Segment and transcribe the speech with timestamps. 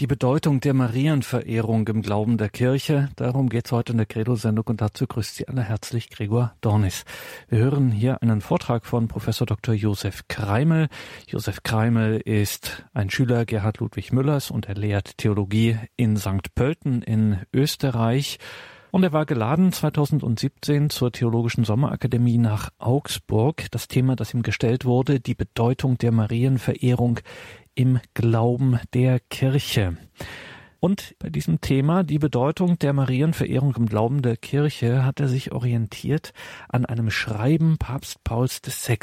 [0.00, 4.64] Die Bedeutung der Marienverehrung im Glauben der Kirche, darum geht es heute in der Credo-Sendung
[4.68, 7.04] und dazu grüßt Sie alle herzlich Gregor Dornis.
[7.50, 9.74] Wir hören hier einen Vortrag von Professor Dr.
[9.74, 10.88] Josef Kreimel.
[11.26, 16.54] Josef Kreimel ist ein Schüler Gerhard Ludwig Müllers und er lehrt Theologie in St.
[16.54, 18.38] Pölten in Österreich.
[18.90, 23.66] Und er war geladen 2017 zur Theologischen Sommerakademie nach Augsburg.
[23.70, 27.20] Das Thema, das ihm gestellt wurde, die Bedeutung der Marienverehrung
[27.74, 29.96] im Glauben der Kirche.
[30.80, 35.52] Und bei diesem Thema, die Bedeutung der Marienverehrung im Glauben der Kirche, hat er sich
[35.52, 36.32] orientiert
[36.70, 38.98] an einem Schreiben Papst Pauls VI.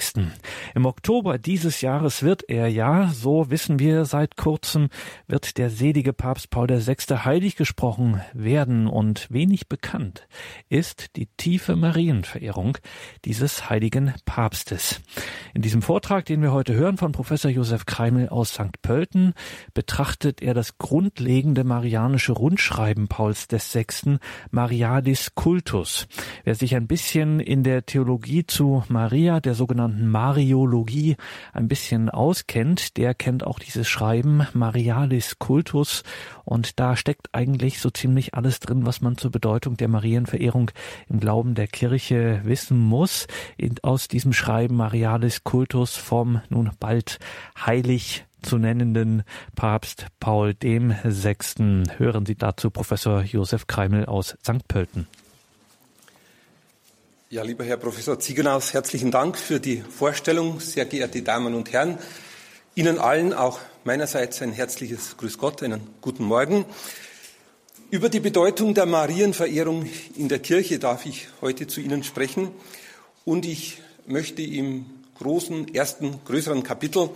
[0.74, 4.90] Im Oktober dieses Jahres wird er ja, so wissen wir seit kurzem,
[5.28, 6.96] wird der selige Papst Paul VI.
[7.24, 10.28] heilig gesprochen werden und wenig bekannt
[10.70, 12.80] ist die tiefe Marienverehrung
[13.24, 15.00] dieses heiligen Papstes.
[15.54, 18.82] In diesem Vortrag, den wir heute hören von Professor Josef Kreimel aus St.
[18.82, 19.34] Pölten,
[19.76, 24.18] betrachtet er das grundlegende marianische Rundschreiben Pauls VI.
[24.52, 26.08] Marialis Cultus.
[26.44, 31.18] Wer sich ein bisschen in der Theologie zu Maria, der sogenannten Mariologie,
[31.54, 36.04] ein bisschen auskennt, der kennt auch dieses Schreiben Marialis Cultus
[36.46, 40.72] und da steckt eigentlich so ziemlich alles drin, was man zur Bedeutung der Marienverehrung
[41.10, 43.28] im Glauben der Kirche wissen muss.
[43.84, 47.20] aus diesem Schreiben Marialis Cultus vom nun bald
[47.66, 49.24] heilig zu nennenden
[49.56, 51.92] Papst Paul dem Sechsten.
[51.98, 54.68] Hören Sie dazu Professor Josef Kreimel aus St.
[54.68, 55.08] Pölten.
[57.30, 61.98] Ja, lieber Herr Professor Ziegenaus, herzlichen Dank für die Vorstellung, sehr geehrte Damen und Herren.
[62.74, 66.66] Ihnen allen auch meinerseits ein herzliches Grüß Gott, einen guten Morgen.
[67.90, 72.50] Über die Bedeutung der Marienverehrung in der Kirche darf ich heute zu Ihnen sprechen
[73.26, 74.86] und ich möchte im
[75.18, 77.10] großen ersten größeren Kapitel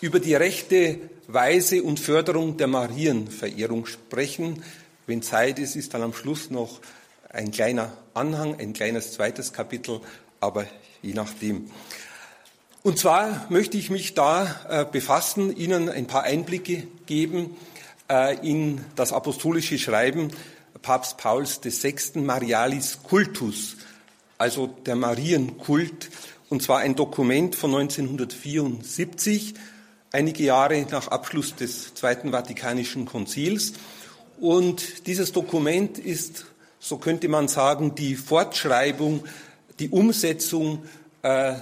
[0.00, 4.62] über die rechte Weise und Förderung der Marienverehrung sprechen.
[5.06, 6.80] Wenn Zeit ist, ist dann am Schluss noch
[7.28, 10.00] ein kleiner Anhang, ein kleines zweites Kapitel,
[10.40, 10.66] aber
[11.02, 11.70] je nachdem.
[12.82, 17.56] Und zwar möchte ich mich da äh, befassen, Ihnen ein paar Einblicke geben
[18.08, 20.30] äh, in das apostolische Schreiben
[20.80, 22.20] Papst Pauls VI.
[22.20, 23.76] Marialis Cultus,
[24.38, 26.08] also der Marienkult,
[26.48, 29.54] und zwar ein Dokument von 1974
[30.12, 33.74] einige Jahre nach Abschluss des Zweiten Vatikanischen Konzils.
[34.40, 36.46] Und dieses Dokument ist,
[36.78, 39.24] so könnte man sagen, die Fortschreibung,
[39.78, 40.84] die Umsetzung
[41.22, 41.54] äh,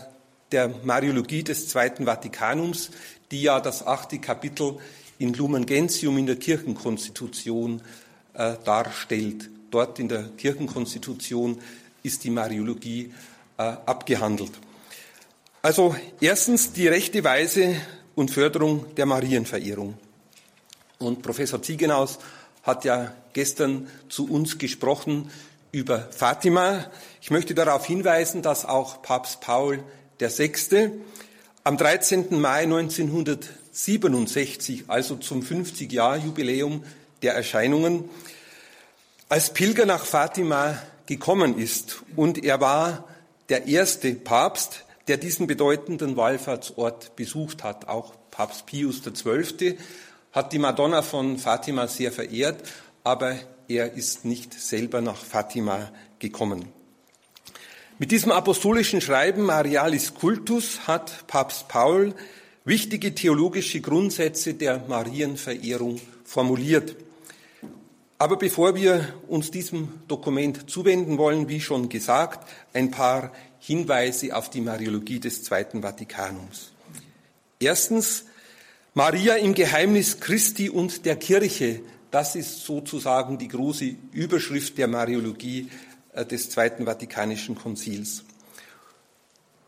[0.53, 2.91] der Mariologie des Zweiten Vatikanums,
[3.31, 4.78] die ja das achte Kapitel
[5.19, 7.81] in Lumen Gentium in der Kirchenkonstitution
[8.34, 9.51] äh, darstellt.
[9.71, 11.59] Dort in der Kirchenkonstitution
[12.03, 13.13] ist die Mariologie
[13.59, 14.53] äh, abgehandelt.
[15.63, 17.77] Also erstens die rechte Weise
[18.16, 19.97] und Förderung der Marienverehrung.
[20.99, 22.19] Und Professor Ziegenaus
[22.65, 25.31] hat ja gestern zu uns gesprochen
[25.71, 26.87] über Fatima.
[27.21, 29.84] Ich möchte darauf hinweisen, dass auch Papst Paul
[30.19, 30.91] VI.
[31.62, 32.41] am 13.
[32.41, 36.83] Mai 1967, also zum 50-Jahr-Jubiläum
[37.22, 38.09] der Erscheinungen,
[39.28, 42.03] als Pilger nach Fatima gekommen ist.
[42.16, 43.04] Und er war
[43.50, 47.89] der erste Papst, der diesen bedeutenden Wallfahrtsort besucht hat.
[47.89, 49.78] Auch Papst Pius XII.
[50.33, 52.62] hat die Madonna von Fatima sehr verehrt,
[53.05, 53.37] aber
[53.69, 56.66] er ist nicht selber nach Fatima gekommen.
[57.99, 62.15] Mit diesem apostolischen Schreiben Marialis Cultus hat Papst Paul
[62.65, 66.97] wichtige theologische Grundsätze der Marienverehrung formuliert.
[68.19, 74.50] Aber bevor wir uns diesem Dokument zuwenden wollen, wie schon gesagt, ein paar Hinweise auf
[74.50, 76.72] die Mariologie des Zweiten Vatikanums.
[77.59, 78.25] Erstens,
[78.94, 81.81] Maria im Geheimnis Christi und der Kirche.
[82.11, 85.69] Das ist sozusagen die große Überschrift der Mariologie
[86.12, 88.25] äh, des Zweiten Vatikanischen Konzils.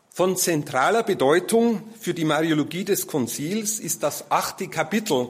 [0.09, 5.29] Von zentraler Bedeutung für die Mariologie des Konzils ist das achte Kapitel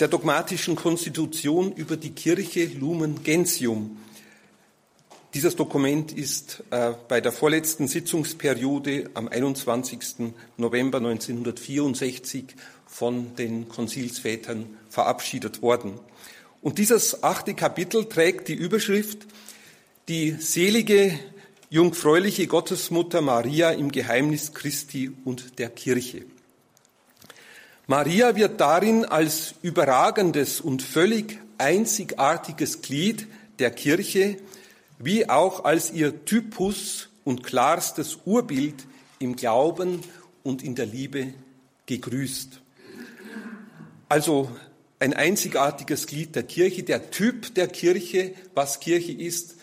[0.00, 3.96] der dogmatischen Konstitution über die Kirche Lumen Gentium.
[5.36, 10.32] Dieses Dokument ist äh, bei der vorletzten Sitzungsperiode am 21.
[10.56, 12.54] November 1964
[12.86, 16.00] von den Konzilsvätern verabschiedet worden.
[16.62, 19.26] Und dieses achte Kapitel trägt die Überschrift
[20.08, 21.18] Die selige,
[21.68, 26.24] jungfräuliche Gottesmutter Maria im Geheimnis Christi und der Kirche.
[27.86, 33.26] Maria wird darin als überragendes und völlig einzigartiges Glied
[33.58, 34.38] der Kirche
[34.98, 38.86] wie auch als ihr Typus und klarstes Urbild
[39.18, 40.00] im Glauben
[40.42, 41.34] und in der Liebe
[41.86, 42.60] gegrüßt.
[44.08, 44.50] Also
[44.98, 46.82] ein einzigartiges Glied der Kirche.
[46.82, 49.56] Der Typ der Kirche, was Kirche ist,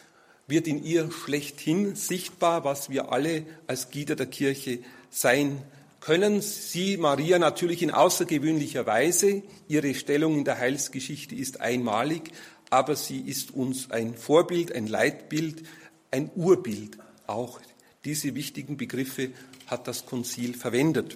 [0.48, 4.80] wird in ihr schlechthin sichtbar, was wir alle als Glieder der Kirche
[5.10, 5.62] sein
[6.02, 6.42] können.
[6.42, 9.42] Sie, Maria, natürlich in außergewöhnlicher Weise.
[9.70, 12.32] Ihre Stellung in der Heilsgeschichte ist einmalig,
[12.74, 15.62] aber sie ist uns ein Vorbild, ein Leitbild,
[16.10, 16.98] ein Urbild.
[17.28, 17.62] Auch
[18.04, 19.30] diese wichtigen Begriffe
[19.68, 21.16] hat das Konzil verwendet.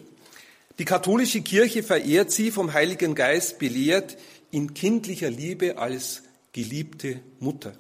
[0.78, 4.18] Die katholische Kirche verehrt sie vom Heiligen Geist belehrt
[4.52, 6.22] in kindlicher Liebe als
[6.54, 7.74] geliebte Mutter.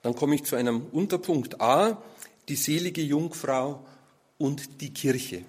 [0.00, 2.02] Dann komme ich zu einem Unterpunkt A,
[2.48, 3.86] die selige Jungfrau
[4.38, 5.44] und die Kirche.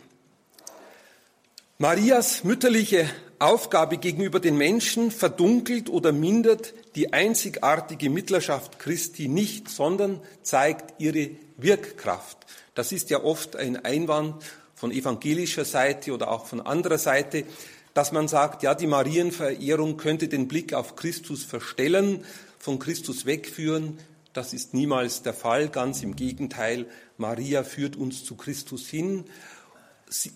[1.77, 3.09] Marias mütterliche
[3.41, 11.31] Aufgabe gegenüber den Menschen verdunkelt oder mindert die einzigartige Mittlerschaft Christi nicht, sondern zeigt ihre
[11.57, 12.37] Wirkkraft.
[12.75, 14.43] Das ist ja oft ein Einwand
[14.75, 17.45] von evangelischer Seite oder auch von anderer Seite,
[17.93, 22.23] dass man sagt, ja, die Marienverehrung könnte den Blick auf Christus verstellen,
[22.59, 23.97] von Christus wegführen.
[24.33, 26.85] Das ist niemals der Fall, ganz im Gegenteil.
[27.17, 29.25] Maria führt uns zu Christus hin.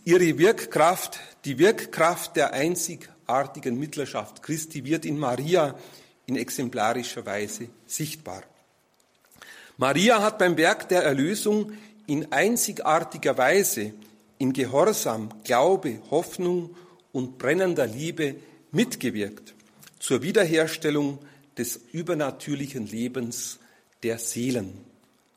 [0.05, 5.75] Ihre Wirkkraft, die Wirkkraft der einzigartigen Mittlerschaft Christi wird in Maria
[6.25, 8.43] in exemplarischer Weise sichtbar.
[9.77, 11.73] Maria hat beim Werk der Erlösung
[12.07, 13.93] in einzigartiger Weise
[14.37, 16.75] in Gehorsam, Glaube, Hoffnung
[17.11, 18.35] und brennender Liebe
[18.71, 19.53] mitgewirkt
[19.99, 21.19] zur Wiederherstellung
[21.57, 23.59] des übernatürlichen Lebens
[24.03, 24.73] der Seelen,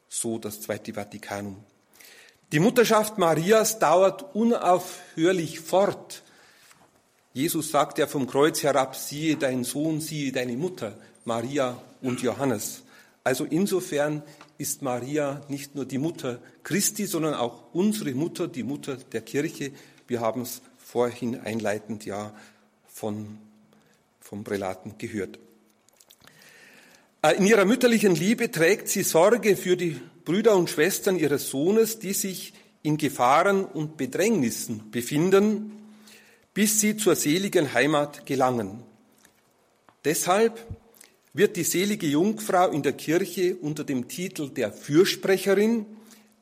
[0.09, 1.57] so das Zweite Vatikanum.
[2.51, 6.23] Die Mutterschaft Marias dauert unaufhörlich fort.
[7.35, 10.97] Jesus sagt ja vom Kreuz herab, siehe dein Sohn, siehe deine Mutter,
[11.27, 12.85] Maria und Johannes.
[13.23, 14.23] Also insofern
[14.57, 19.73] ist Maria nicht nur die Mutter Christi, sondern auch unsere Mutter, die Mutter der Kirche.
[20.07, 22.33] Wir haben es vorhin einleitend ja
[22.87, 23.37] von,
[24.21, 25.39] vom Prälaten gehört.
[27.21, 32.01] Äh, in ihrer mütterlichen Liebe trägt sie Sorge für die Brüder und Schwestern ihres Sohnes,
[32.01, 32.53] die sich
[32.83, 35.73] in Gefahren und Bedrängnissen befinden,
[36.53, 38.83] bis sie zur seligen Heimat gelangen.
[40.05, 40.67] Deshalb
[41.33, 45.87] wird die selige Jungfrau in der Kirche unter dem Titel der Fürsprecherin,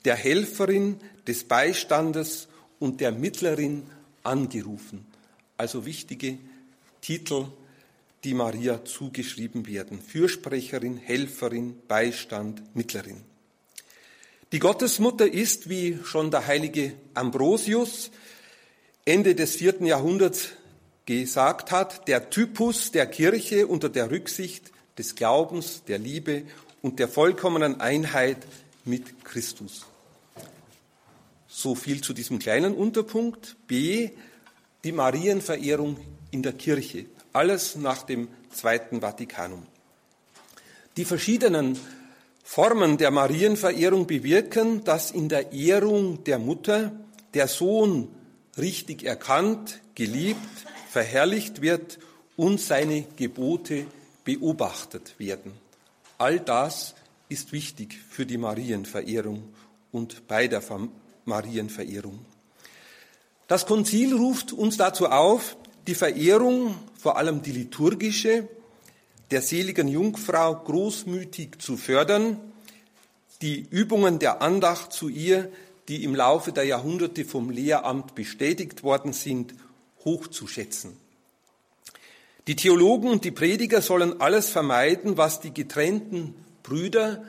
[0.04, 0.96] der Helferin,
[1.28, 2.48] des Beistandes
[2.80, 3.84] und der Mittlerin
[4.24, 5.06] angerufen.
[5.56, 6.38] Also wichtige
[7.00, 7.46] Titel,
[8.24, 10.00] die Maria zugeschrieben werden.
[10.00, 13.22] Fürsprecherin, Helferin, Beistand, Mittlerin.
[14.52, 18.10] Die Gottesmutter ist, wie schon der heilige Ambrosius
[19.04, 20.50] Ende des vierten Jahrhunderts
[21.04, 26.44] gesagt hat, der Typus der Kirche unter der Rücksicht des Glaubens, der Liebe
[26.81, 28.38] und der vollkommenen Einheit
[28.84, 29.84] mit Christus.
[31.49, 33.56] So viel zu diesem kleinen Unterpunkt.
[33.66, 34.10] B.
[34.84, 35.96] Die Marienverehrung
[36.31, 37.06] in der Kirche.
[37.32, 39.66] Alles nach dem Zweiten Vatikanum.
[40.96, 41.78] Die verschiedenen
[42.48, 46.93] Formen der Marienverehrung bewirken, dass in der Ehrung der Mutter
[47.34, 48.08] der Sohn
[48.56, 50.38] richtig erkannt, geliebt,
[50.88, 51.98] verherrlicht wird
[52.37, 53.87] und seine Gebote
[54.25, 55.52] beobachtet werden.
[56.19, 56.94] All das
[57.28, 59.42] ist wichtig für die Marienverehrung
[59.90, 60.62] und bei der
[61.25, 62.25] Marienverehrung.
[63.49, 65.56] Das Konzil ruft uns dazu auf,
[65.88, 68.49] die Verehrung, vor allem die liturgische,
[69.31, 72.38] der seligen Jungfrau großmütig zu fördern,
[73.43, 75.50] die Übungen der Andacht zu ihr,
[75.88, 79.55] die im Laufe der Jahrhunderte vom Lehramt bestätigt worden sind,
[80.05, 80.97] hochzuschätzen.
[82.47, 87.25] Die Theologen und die Prediger sollen alles vermeiden, was die getrennten Brüder,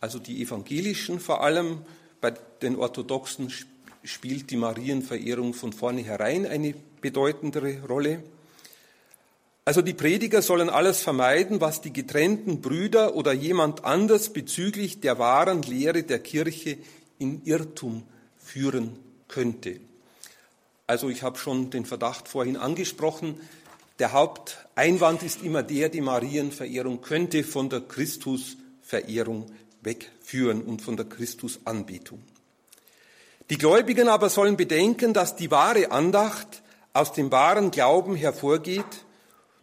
[0.00, 1.82] also die evangelischen vor allem,
[2.20, 3.52] bei den orthodoxen
[4.02, 8.22] spielt die Marienverehrung von vornherein eine bedeutendere Rolle.
[9.68, 15.18] Also die Prediger sollen alles vermeiden, was die getrennten Brüder oder jemand anders bezüglich der
[15.18, 16.78] wahren Lehre der Kirche
[17.18, 18.04] in Irrtum
[18.38, 18.96] führen
[19.28, 19.78] könnte.
[20.86, 23.38] Also ich habe schon den Verdacht vorhin angesprochen,
[23.98, 31.10] der Haupteinwand ist immer der, die Marienverehrung könnte von der Christusverehrung wegführen und von der
[31.10, 32.22] Christusanbetung.
[33.50, 36.62] Die Gläubigen aber sollen bedenken, dass die wahre Andacht
[36.94, 39.04] aus dem wahren Glauben hervorgeht,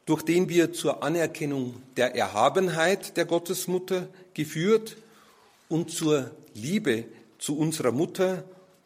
[0.06, 4.98] durch den wir zur Anerkennung der Erhabenheit der Gottesmutter geführt
[5.68, 7.06] und zur Liebe
[7.40, 8.44] zu unserer Mutter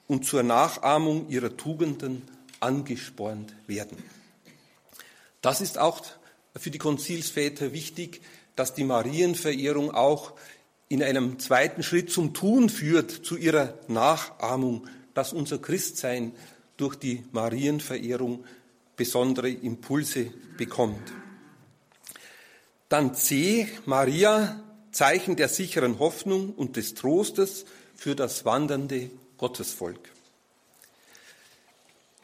[0.08, 2.24] und zur Nachahmung ihrer Tugenden
[2.60, 3.98] angespornt werden.
[5.42, 6.02] Das ist auch
[6.56, 8.22] für die Konzilsväter wichtig,
[8.56, 10.34] dass die Marienverehrung auch
[10.90, 16.34] in einem zweiten Schritt zum Tun führt, zu ihrer Nachahmung, dass unser Christsein
[16.76, 18.44] durch die Marienverehrung
[19.00, 20.26] besondere Impulse
[20.58, 21.14] bekommt.
[22.90, 27.64] Dann C, Maria, Zeichen der sicheren Hoffnung und des Trostes
[27.96, 30.12] für das wandernde Gottesvolk.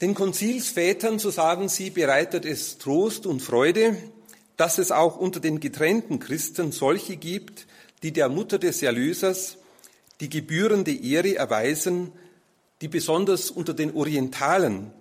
[0.01, 3.95] Den Konzilsvätern, so sagen sie, bereitet es Trost und Freude,
[4.57, 7.67] dass es auch unter den getrennten Christen solche gibt,
[8.03, 9.57] die der Mutter des Erlösers
[10.19, 12.11] die gebührende Ehre erweisen,
[12.81, 14.91] die besonders unter den Orientalen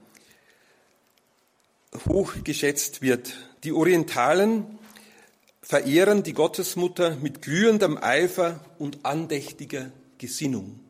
[2.07, 3.35] hochgeschätzt wird.
[3.65, 4.79] Die Orientalen
[5.63, 10.81] verehren die Gottesmutter mit glühendem Eifer und andächtiger Gesinnung.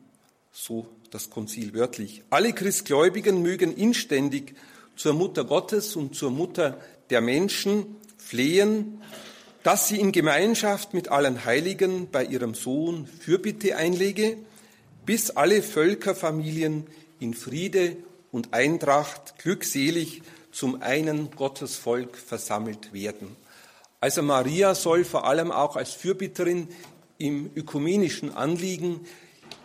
[0.51, 2.23] So das Konzil wörtlich.
[2.29, 4.55] Alle Christgläubigen mögen inständig
[4.95, 9.01] zur Mutter Gottes und zur Mutter der Menschen flehen,
[9.63, 14.37] dass sie in Gemeinschaft mit allen Heiligen bei ihrem Sohn Fürbitte einlege,
[15.05, 16.85] bis alle Völkerfamilien
[17.19, 17.97] in Friede
[18.31, 20.21] und Eintracht glückselig
[20.55, 23.35] zum einen Gottesvolk versammelt werden.
[23.99, 26.69] Also Maria soll vor allem auch als Fürbitterin
[27.17, 29.01] im ökumenischen Anliegen,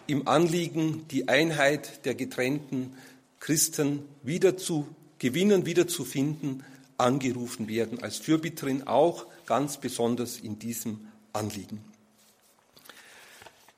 [0.08, 2.96] im Anliegen, die Einheit der getrennten
[3.38, 4.88] Christen wieder zu
[5.20, 6.64] gewinnen, wieder zu finden,
[6.98, 11.84] angerufen werden, als Fürbitterin auch ganz besonders in diesem Anliegen.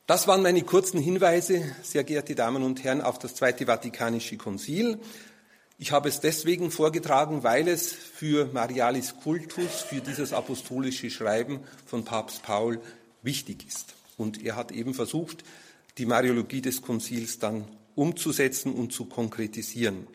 [0.07, 4.99] Das waren meine kurzen Hinweise, sehr geehrte Damen und Herren, auf das Zweite Vatikanische Konzil.
[5.79, 12.05] Ich habe es deswegen vorgetragen, weil es für Marialis Kultus, für dieses apostolische Schreiben von
[12.05, 12.81] Papst Paul
[13.23, 13.95] wichtig ist.
[14.17, 15.43] Und er hat eben versucht,
[15.99, 17.65] die Mariologie des Konzils dann
[17.95, 20.07] umzusetzen und zu konkretisieren.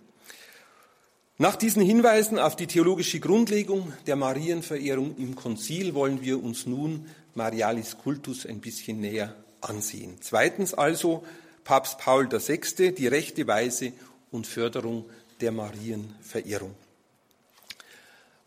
[1.39, 7.05] Nach diesen Hinweisen auf die theologische Grundlegung der Marienverehrung im Konzil wollen wir uns nun
[7.35, 10.17] Marialis Kultus ein bisschen näher ansehen.
[10.19, 11.23] Zweitens also
[11.63, 13.93] Papst Paul VI., die rechte Weise
[14.31, 15.05] und Förderung
[15.41, 16.75] der Marienverehrung.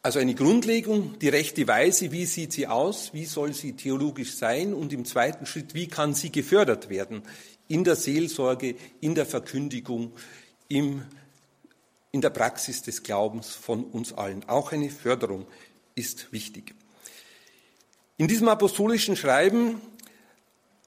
[0.03, 4.73] Also eine Grundlegung, die rechte Weise, wie sieht sie aus, wie soll sie theologisch sein
[4.73, 7.23] und im zweiten Schritt, wie kann sie gefördert werden
[7.69, 10.13] in der Seelsorge, in der Verkündigung,
[10.69, 11.03] im
[12.13, 14.49] in der Praxis des Glaubens von uns allen.
[14.49, 15.47] Auch eine Förderung
[15.95, 16.75] ist wichtig.
[18.17, 19.81] In diesem apostolischen Schreiben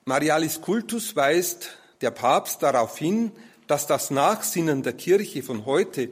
[0.06, 3.32] Marialis Cultus weist der Papst darauf hin,
[3.74, 6.10] dass das Nachsinnen der Kirche von heute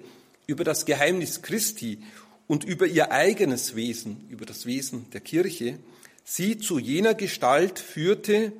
[0.48, 2.00] über das Geheimnis Christi
[2.48, 5.78] und über ihr eigenes Wesen, über das Wesen der Kirche,
[6.24, 8.52] sie zu jener Gestalt führte,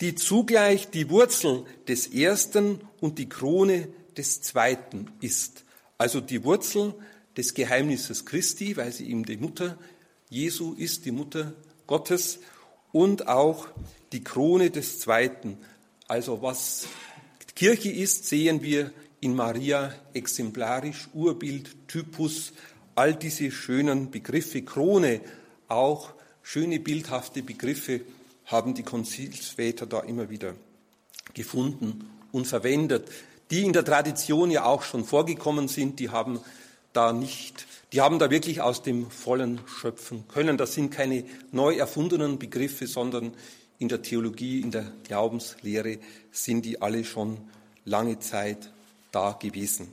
[0.00, 3.86] die zugleich die Wurzel des Ersten und die Krone
[4.16, 5.64] des Zweiten ist
[5.96, 6.94] also die Wurzel
[7.36, 9.78] des Geheimnisses Christi, weil sie ihm die Mutter
[10.28, 11.52] Jesu ist, die Mutter
[11.86, 12.40] Gottes
[12.90, 13.68] und auch
[14.10, 15.58] die Krone des Zweiten.
[16.08, 16.88] Also was
[17.54, 22.52] Kirche ist, sehen wir in Maria exemplarisch, Urbild, Typus,
[22.94, 25.20] all diese schönen Begriffe, Krone,
[25.68, 28.02] auch schöne bildhafte Begriffe
[28.46, 30.54] haben die Konzilsväter da immer wieder
[31.32, 33.08] gefunden und verwendet
[33.50, 36.40] die in der Tradition ja auch schon vorgekommen sind, die haben
[36.92, 40.56] da nicht, die haben da wirklich aus dem Vollen schöpfen können.
[40.56, 43.32] Das sind keine neu erfundenen Begriffe, sondern
[43.78, 45.98] in der Theologie, in der Glaubenslehre
[46.30, 47.38] sind die alle schon
[47.84, 48.72] lange Zeit
[49.12, 49.92] da gewesen.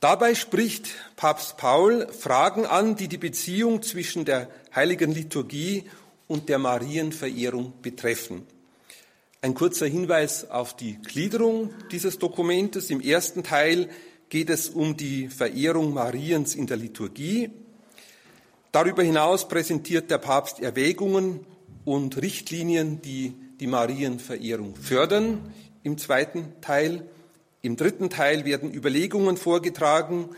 [0.00, 5.84] Dabei spricht Papst Paul Fragen an, die die Beziehung zwischen der heiligen Liturgie
[6.26, 8.46] und der Marienverehrung betreffen.
[9.42, 12.88] Ein kurzer Hinweis auf die Gliederung dieses Dokumentes.
[12.88, 13.90] Im ersten Teil
[14.30, 17.50] geht es um die Verehrung Mariens in der Liturgie.
[18.72, 21.44] Darüber hinaus präsentiert der Papst Erwägungen
[21.84, 25.52] und Richtlinien, die die Marienverehrung fördern.
[25.82, 27.04] Im zweiten Teil.
[27.62, 30.30] Im dritten Teil werden Überlegungen vorgetragen,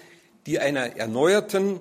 [0.47, 1.81] die einer erneuerten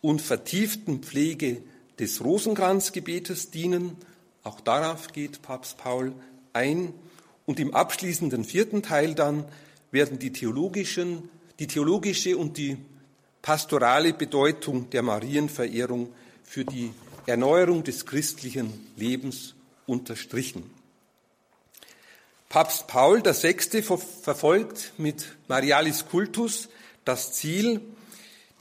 [0.00, 1.62] und vertieften Pflege
[1.98, 3.96] des Rosenkranzgebetes dienen.
[4.42, 6.12] Auch darauf geht Papst Paul
[6.52, 6.92] ein
[7.46, 9.44] und im abschließenden vierten Teil dann
[9.90, 12.76] werden die theologischen, die theologische und die
[13.42, 16.08] pastorale Bedeutung der Marienverehrung
[16.42, 16.90] für die
[17.30, 19.54] Erneuerung des christlichen Lebens
[19.86, 20.70] unterstrichen.
[22.48, 23.82] Papst Paul VI.
[23.82, 26.68] verfolgt mit Marialis Cultus
[27.04, 27.80] das Ziel,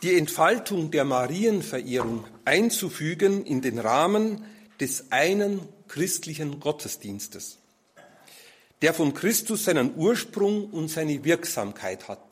[0.03, 4.45] die Entfaltung der Marienverehrung einzufügen in den Rahmen
[4.79, 7.59] des einen christlichen Gottesdienstes
[8.81, 12.28] der von Christus seinen Ursprung und seine Wirksamkeit hat.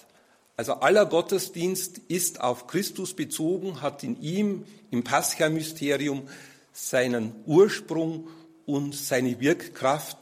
[0.57, 6.27] Also aller Gottesdienst ist auf Christus bezogen, hat in ihm im Pascha-Mysterium
[6.73, 8.27] seinen Ursprung
[8.65, 10.17] und seine Wirkkraft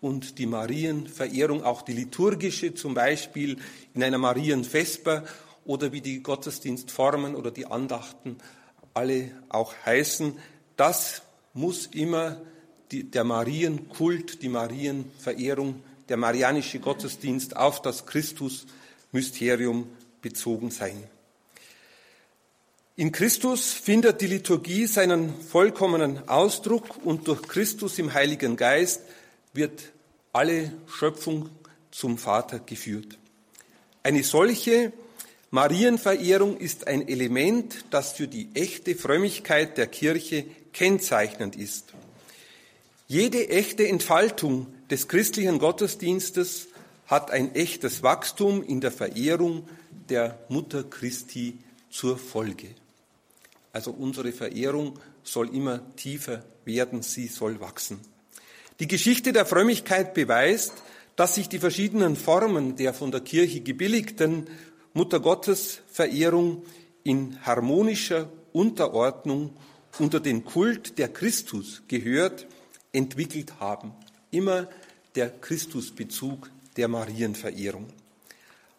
[0.00, 3.58] und die Marienverehrung, auch die liturgische, zum Beispiel
[3.92, 5.24] in einer Marienvesper
[5.64, 8.36] oder wie die Gottesdienstformen oder die Andachten
[8.94, 10.38] alle auch heißen,
[10.76, 12.40] das muss immer
[12.92, 18.06] die, der Marienkult, die Marienverehrung, der marianische Gottesdienst auf das
[19.10, 19.88] Christusmysterium
[20.22, 21.02] bezogen sein.
[22.96, 29.02] In Christus findet die Liturgie seinen vollkommenen Ausdruck und durch Christus im Heiligen Geist
[29.52, 29.90] wird
[30.32, 31.48] alle Schöpfung
[31.90, 33.18] zum Vater geführt.
[34.02, 34.92] Eine solche
[35.50, 41.86] Marienverehrung ist ein Element, das für die echte Frömmigkeit der Kirche kennzeichnend ist.
[43.08, 46.68] Jede echte Entfaltung des christlichen Gottesdienstes
[47.10, 49.68] hat ein echtes Wachstum in der Verehrung
[50.08, 51.58] der Mutter Christi
[51.90, 52.68] zur Folge.
[53.72, 57.98] Also unsere Verehrung soll immer tiefer werden, sie soll wachsen.
[58.78, 60.72] Die Geschichte der Frömmigkeit beweist,
[61.16, 64.46] dass sich die verschiedenen Formen der von der Kirche gebilligten
[64.94, 66.62] Muttergottes Verehrung
[67.02, 69.56] in harmonischer Unterordnung
[69.98, 72.46] unter den Kult, der Christus gehört,
[72.92, 73.92] entwickelt haben.
[74.30, 74.68] Immer
[75.16, 77.88] der Christusbezug der Marienverehrung.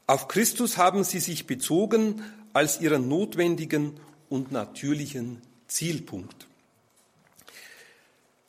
[0.07, 2.21] Auf Christus haben sie sich bezogen
[2.53, 3.93] als ihren notwendigen
[4.29, 6.47] und natürlichen Zielpunkt.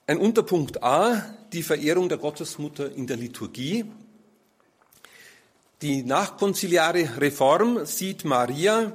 [0.06, 3.84] Ein Unterpunkt A, die Verehrung der Gottesmutter in der Liturgie.
[5.80, 8.92] Die nachkonziliare Reform sieht Maria,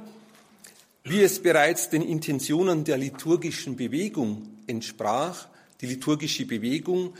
[1.04, 5.46] wie es bereits den Intentionen der liturgischen Bewegung entsprach,
[5.80, 7.14] die liturgische Bewegung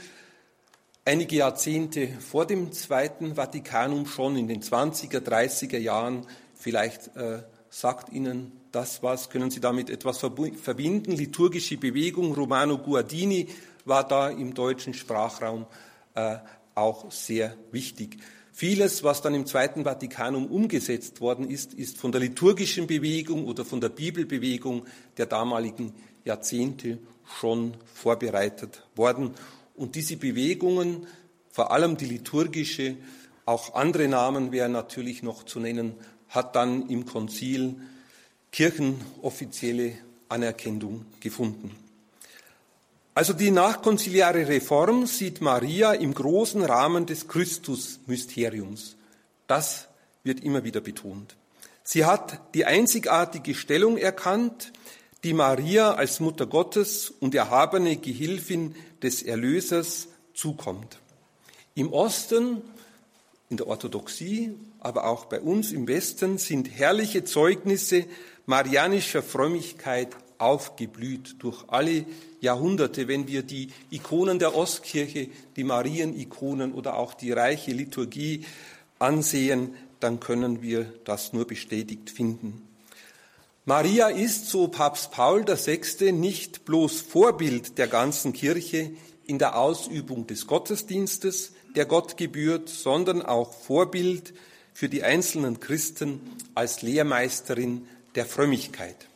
[1.05, 6.25] einige Jahrzehnte vor dem Zweiten Vatikanum schon in den 20er, 30er Jahren,
[6.55, 11.11] vielleicht äh, sagt Ihnen das was, können Sie damit etwas verbinden.
[11.11, 13.47] Liturgische Bewegung, Romano Guardini
[13.85, 15.65] war da im deutschen Sprachraum
[16.13, 16.37] äh,
[16.75, 18.17] auch sehr wichtig.
[18.51, 23.63] Vieles, was dann im Zweiten Vatikanum umgesetzt worden ist, ist von der liturgischen Bewegung oder
[23.63, 24.85] von der Bibelbewegung
[25.17, 25.93] der damaligen
[26.25, 26.99] Jahrzehnte
[27.39, 29.33] schon vorbereitet worden.
[29.79, 31.07] Und diese Bewegungen,
[31.51, 32.97] vor allem die liturgische,
[33.45, 35.93] auch andere Namen wären natürlich noch zu nennen,
[36.27, 37.77] hat dann im Konzil
[38.51, 39.93] kirchenoffizielle
[40.27, 41.71] Anerkennung gefunden.
[43.15, 48.97] Also die nachkonziliare Reform sieht Maria im großen Rahmen des Christusmysteriums.
[49.47, 49.87] Das
[50.25, 51.37] wird immer wieder betont.
[51.83, 54.73] Sie hat die einzigartige Stellung erkannt,
[55.23, 60.99] die Maria als Mutter Gottes und erhabene Gehilfin des Erlösers zukommt.
[61.75, 62.61] Im Osten,
[63.49, 68.05] in der Orthodoxie, aber auch bei uns im Westen sind herrliche Zeugnisse
[68.45, 72.05] marianischer Frömmigkeit aufgeblüht durch alle
[72.41, 73.07] Jahrhunderte.
[73.07, 78.45] Wenn wir die Ikonen der Ostkirche, die Marienikonen oder auch die reiche Liturgie
[78.97, 82.68] ansehen, dann können wir das nur bestätigt finden.
[83.69, 88.89] Maria ist, so Papst Paul VI., nicht bloß Vorbild der ganzen Kirche
[89.27, 94.33] in der Ausübung des Gottesdienstes, der Gott gebührt, sondern auch Vorbild
[94.73, 96.19] für die einzelnen Christen
[96.55, 99.07] als Lehrmeisterin der Frömmigkeit.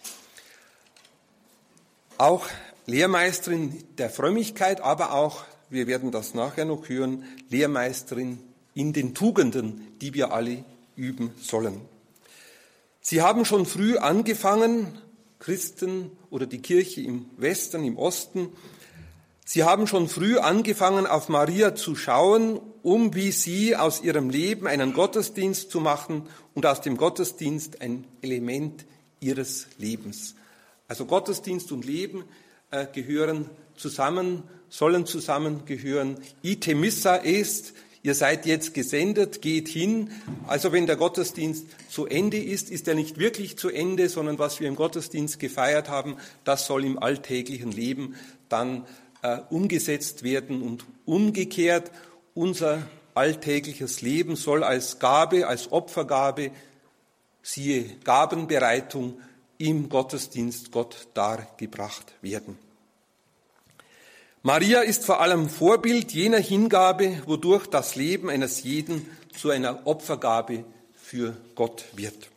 [2.19, 2.45] Auch
[2.85, 8.37] Lehrmeisterin der Frömmigkeit, aber auch, wir werden das nachher noch hören, Lehrmeisterin
[8.75, 10.63] in den Tugenden, die wir alle
[10.95, 11.81] üben sollen.
[13.03, 14.97] Sie haben schon früh angefangen,
[15.37, 18.49] Christen oder die Kirche im Westen, im Osten,
[19.45, 24.67] Sie haben schon früh angefangen, auf Maria zu schauen, um wie sie aus ihrem Leben
[24.67, 28.85] einen Gottesdienst zu machen und aus dem Gottesdienst ein Element
[29.19, 30.35] ihres Lebens.
[30.87, 32.23] Also Gottesdienst und Leben
[32.71, 36.17] äh, gehören zusammen, sollen zusammengehören.
[36.41, 40.11] Ite missa est, ihr seid jetzt gesendet, geht hin.
[40.45, 44.59] Also wenn der Gottesdienst zu Ende ist, ist er nicht wirklich zu Ende, sondern was
[44.59, 48.15] wir im Gottesdienst gefeiert haben, das soll im alltäglichen Leben
[48.49, 48.85] dann
[49.21, 51.91] äh, umgesetzt werden und umgekehrt
[52.35, 52.83] unser
[53.15, 56.51] alltägliches Leben soll als Gabe, als Opfergabe,
[57.41, 59.19] siehe Gabenbereitung
[59.57, 62.57] im Gottesdienst Gott dargebracht werden.
[64.45, 70.65] Maria ist vor allem Vorbild jener Hingabe, wodurch das Leben eines jeden zu einer Opfergabe
[70.93, 72.29] für Gott wird.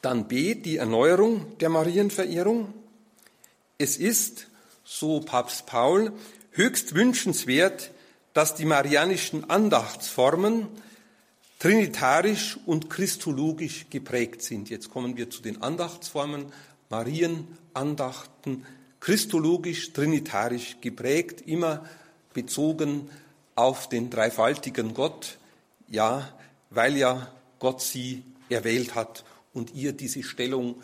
[0.00, 2.72] Dann B, die Erneuerung der Marienverehrung.
[3.76, 4.46] Es ist,
[4.82, 6.12] so Papst Paul,
[6.52, 7.90] höchst wünschenswert,
[8.32, 10.66] dass die marianischen Andachtsformen
[11.58, 14.70] trinitarisch und christologisch geprägt sind.
[14.70, 16.46] Jetzt kommen wir zu den Andachtsformen,
[16.88, 18.64] Marienandachten,
[19.00, 21.84] christologisch, trinitarisch geprägt, immer
[22.34, 23.10] bezogen
[23.54, 25.38] auf den dreifaltigen Gott,
[25.88, 26.32] ja,
[26.70, 30.76] weil ja Gott sie erwählt hat und ihr diese Stellung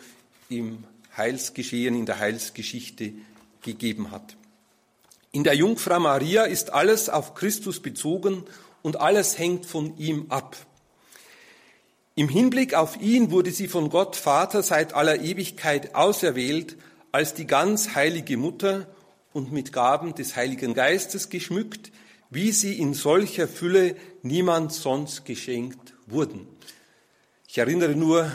[0.49, 0.83] im
[1.15, 3.13] Heilsgeschehen, in der Heilsgeschichte
[3.61, 4.35] gegeben hat.
[5.31, 8.43] In der Jungfrau Maria ist alles auf Christus bezogen
[8.81, 10.55] und alles hängt von ihm ab.
[12.15, 16.75] Im Hinblick auf ihn wurde sie von Gott Vater seit aller Ewigkeit auserwählt
[17.17, 18.85] als die ganz heilige Mutter
[19.33, 21.91] und mit Gaben des Heiligen Geistes geschmückt,
[22.29, 26.47] wie sie in solcher Fülle niemand sonst geschenkt wurden.
[27.47, 28.31] Ich erinnere nur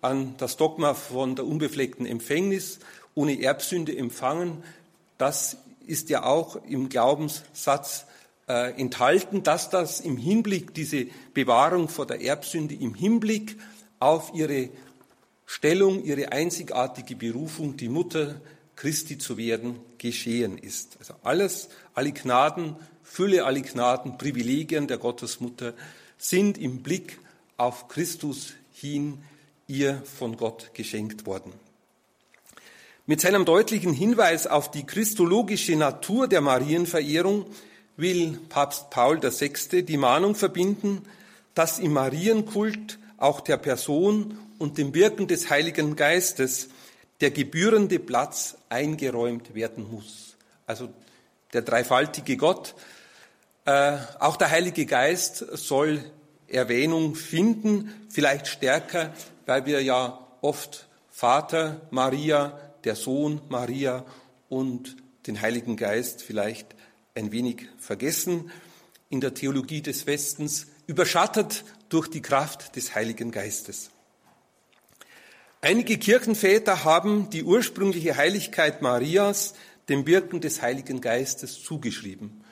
[0.00, 2.80] an das Dogma von der unbefleckten Empfängnis,
[3.14, 4.64] ohne Erbsünde empfangen.
[5.16, 8.04] Das ist ja auch im Glaubenssatz
[8.48, 13.56] äh, enthalten, dass das im Hinblick, diese Bewahrung vor der Erbsünde im Hinblick
[14.00, 14.70] auf ihre
[15.46, 18.40] Stellung, ihre einzigartige Berufung, die Mutter
[18.76, 20.96] Christi zu werden, geschehen ist.
[20.98, 25.74] Also alles, alle Gnaden, Fülle alle Gnaden, Privilegien der Gottesmutter
[26.18, 27.18] sind im Blick
[27.56, 29.18] auf Christus hin
[29.68, 31.52] ihr von Gott geschenkt worden.
[33.06, 37.46] Mit seinem deutlichen Hinweis auf die christologische Natur der Marienverehrung
[37.96, 39.82] will Papst Paul VI.
[39.84, 41.02] die Mahnung verbinden,
[41.54, 46.68] dass im Marienkult auch der Person und dem Wirken des Heiligen Geistes
[47.20, 50.36] der gebührende Platz eingeräumt werden muss.
[50.66, 50.88] Also
[51.52, 52.74] der dreifaltige Gott,
[53.64, 56.04] äh, auch der Heilige Geist soll
[56.48, 59.14] Erwähnung finden, vielleicht stärker,
[59.46, 64.04] weil wir ja oft Vater Maria, der Sohn Maria
[64.48, 66.74] und den Heiligen Geist vielleicht
[67.14, 68.50] ein wenig vergessen
[69.08, 73.90] in der Theologie des Westens, überschattet durch die Kraft des Heiligen Geistes.
[75.64, 79.54] Einige Kirchenväter haben die ursprüngliche Heiligkeit Marias
[79.88, 82.44] dem Wirken des Heiligen Geistes zugeschrieben.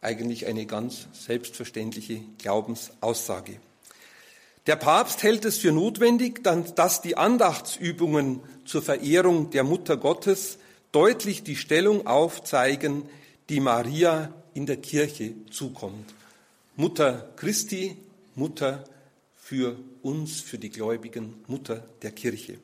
[0.00, 3.60] Eigentlich eine ganz selbstverständliche Glaubensaussage.
[4.66, 10.56] Der Papst hält es für notwendig, dass die Andachtsübungen zur Verehrung der Mutter Gottes
[10.90, 13.02] deutlich die Stellung aufzeigen,
[13.50, 16.14] die Maria in der Kirche zukommt.
[16.76, 17.98] Mutter Christi,
[18.36, 18.84] Mutter
[19.48, 22.58] für uns, für die Gläubigen, Mutter der Kirche.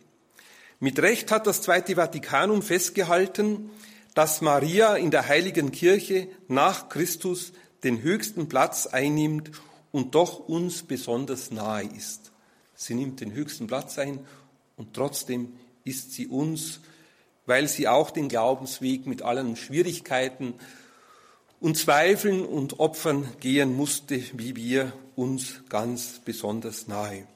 [0.81, 3.71] Mit Recht hat das Zweite Vatikanum festgehalten,
[4.15, 7.53] dass Maria in der heiligen Kirche nach Christus
[7.85, 9.51] den höchsten Platz einnimmt
[9.93, 12.33] und doch uns besonders nahe ist.
[12.75, 14.21] Sie nimmt den höchsten Platz ein
[14.77, 16.81] und trotzdem ist sie uns
[17.47, 20.55] weil sie auch den Glaubensweg mit allen Schwierigkeiten
[21.61, 27.27] und Zweifeln und Opfern gehen musste, wie wir uns ganz besonders nahe.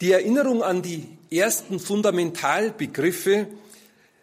[0.00, 3.48] Die Erinnerung an die ersten Fundamentalbegriffe,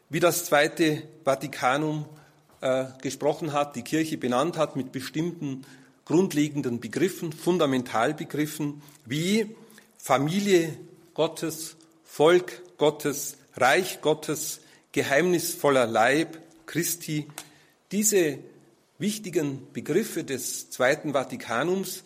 [0.10, 2.06] wie das Zweite Vatikanum
[2.62, 5.66] äh, gesprochen hat, die Kirche benannt hat mit bestimmten
[6.06, 9.56] grundlegenden Begriffen, Fundamentalbegriffen wie
[9.98, 10.78] Familie
[11.14, 17.28] Gottes, Volk Gottes, Reich Gottes, geheimnisvoller Leib Christi,
[17.92, 18.40] diese
[18.98, 22.04] wichtigen Begriffe des Zweiten Vatikanums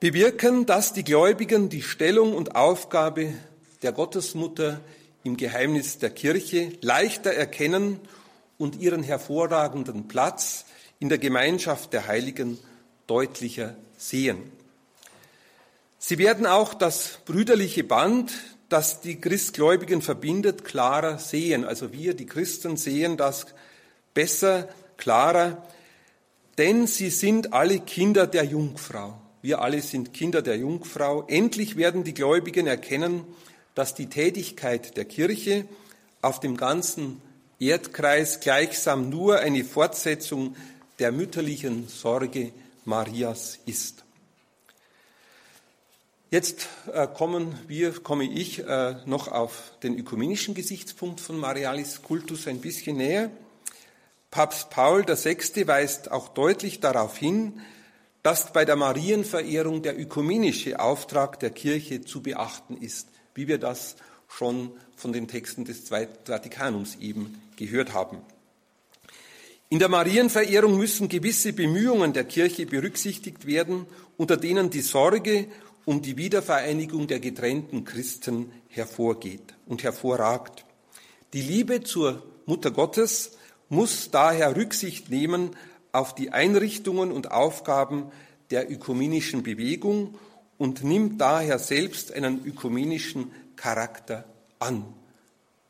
[0.00, 3.34] bewirken, dass die Gläubigen die Stellung und Aufgabe
[3.82, 4.80] der Gottesmutter
[5.24, 8.00] im Geheimnis der Kirche leichter erkennen
[8.56, 10.64] und ihren hervorragenden Platz
[10.98, 12.58] in der Gemeinschaft der Heiligen
[13.06, 14.52] deutlicher sehen.
[15.98, 18.32] Sie werden auch das brüderliche Band
[18.68, 21.64] das die Christgläubigen verbindet, klarer sehen.
[21.64, 23.46] Also wir, die Christen, sehen das
[24.14, 25.66] besser, klarer,
[26.58, 29.18] denn sie sind alle Kinder der Jungfrau.
[29.40, 31.24] Wir alle sind Kinder der Jungfrau.
[31.28, 33.24] Endlich werden die Gläubigen erkennen,
[33.76, 35.64] dass die Tätigkeit der Kirche
[36.22, 37.22] auf dem ganzen
[37.60, 40.56] Erdkreis gleichsam nur eine Fortsetzung
[40.98, 42.50] der mütterlichen Sorge
[42.84, 44.04] Marias ist.
[46.30, 52.48] Jetzt äh, kommen wir, komme ich äh, noch auf den ökumenischen Gesichtspunkt von Marialis Kultus
[52.48, 53.30] ein bisschen näher.
[54.30, 55.66] Papst Paul VI.
[55.66, 57.60] weist auch deutlich darauf hin,
[58.22, 63.96] dass bei der Marienverehrung der ökumenische Auftrag der Kirche zu beachten ist, wie wir das
[64.28, 68.18] schon von den Texten des Zweiten Vatikanums eben gehört haben.
[69.70, 75.46] In der Marienverehrung müssen gewisse Bemühungen der Kirche berücksichtigt werden, unter denen die Sorge
[75.84, 80.64] um die Wiedervereinigung der getrennten Christen hervorgeht und hervorragt.
[81.32, 83.32] Die Liebe zur Mutter Gottes
[83.68, 85.50] muss daher Rücksicht nehmen
[85.92, 88.10] auf die Einrichtungen und Aufgaben
[88.50, 90.14] der ökumenischen Bewegung
[90.56, 94.24] und nimmt daher selbst einen ökumenischen Charakter
[94.58, 94.84] an.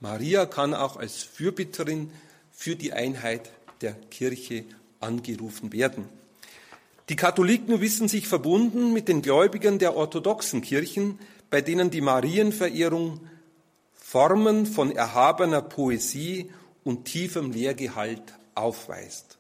[0.00, 2.11] Maria kann auch als Fürbitterin
[2.52, 3.50] für die Einheit
[3.81, 4.64] der Kirche
[5.00, 6.09] angerufen werden.
[7.09, 11.18] Die Katholiken wissen sich verbunden mit den Gläubigen der orthodoxen Kirchen,
[11.50, 13.20] bei denen die Marienverehrung
[13.94, 16.50] Formen von erhabener Poesie
[16.85, 19.38] und tiefem Lehrgehalt aufweist.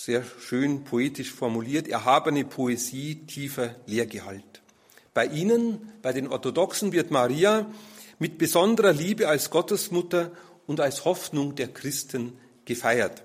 [0.00, 4.62] Sehr schön poetisch formuliert, erhabene Poesie, tiefer Lehrgehalt.
[5.12, 7.66] Bei ihnen, bei den Orthodoxen, wird Maria
[8.20, 10.30] mit besonderer Liebe als Gottesmutter
[10.68, 13.24] und als Hoffnung der Christen gefeiert.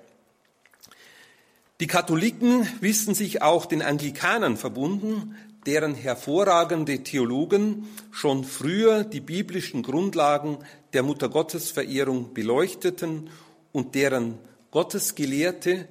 [1.80, 5.36] Die Katholiken wissen sich auch den Anglikanern verbunden,
[5.68, 10.58] deren hervorragende Theologen schon früher die biblischen Grundlagen
[10.94, 13.30] der Muttergottesverehrung beleuchteten
[13.72, 14.40] und deren
[14.72, 15.88] Gottesgelehrte,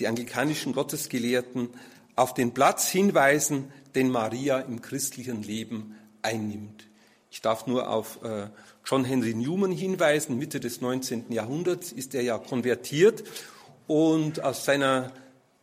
[0.00, 1.68] die anglikanischen Gottesgelehrten,
[2.16, 6.88] auf den Platz hinweisen, den Maria im christlichen Leben einnimmt.
[7.30, 8.48] Ich darf nur auf äh,
[8.84, 10.36] John Henry Newman hinweisen.
[10.36, 11.30] Mitte des 19.
[11.30, 13.22] Jahrhunderts ist er ja konvertiert
[13.86, 15.12] und aus seiner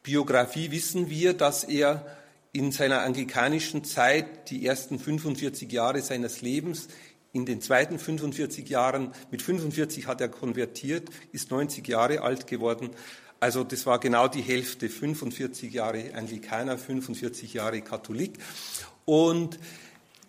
[0.03, 2.05] Biografie wissen wir, dass er
[2.53, 6.87] in seiner anglikanischen Zeit die ersten 45 Jahre seines Lebens
[7.33, 12.89] in den zweiten 45 Jahren, mit 45 hat er konvertiert, ist 90 Jahre alt geworden.
[13.39, 18.39] Also das war genau die Hälfte, 45 Jahre Anglikaner, 45 Jahre Katholik.
[19.05, 19.59] Und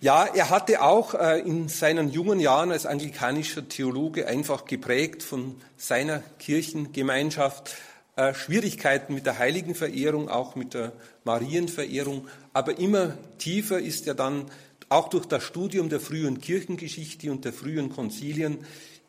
[0.00, 5.56] ja, er hatte auch äh, in seinen jungen Jahren als anglikanischer Theologe einfach geprägt von
[5.76, 7.74] seiner Kirchengemeinschaft
[8.14, 10.92] äh, Schwierigkeiten mit der Heiligenverehrung, auch mit der
[11.24, 12.28] Marienverehrung.
[12.52, 14.44] Aber immer tiefer ist er dann
[14.88, 18.58] auch durch das Studium der frühen Kirchengeschichte und der frühen Konzilien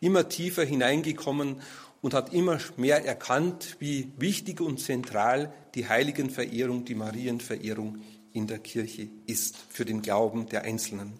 [0.01, 1.61] immer tiefer hineingekommen
[2.01, 7.99] und hat immer mehr erkannt, wie wichtig und zentral die Heiligenverehrung, die Marienverehrung
[8.33, 11.13] in der Kirche ist für den Glauben der Einzelnen.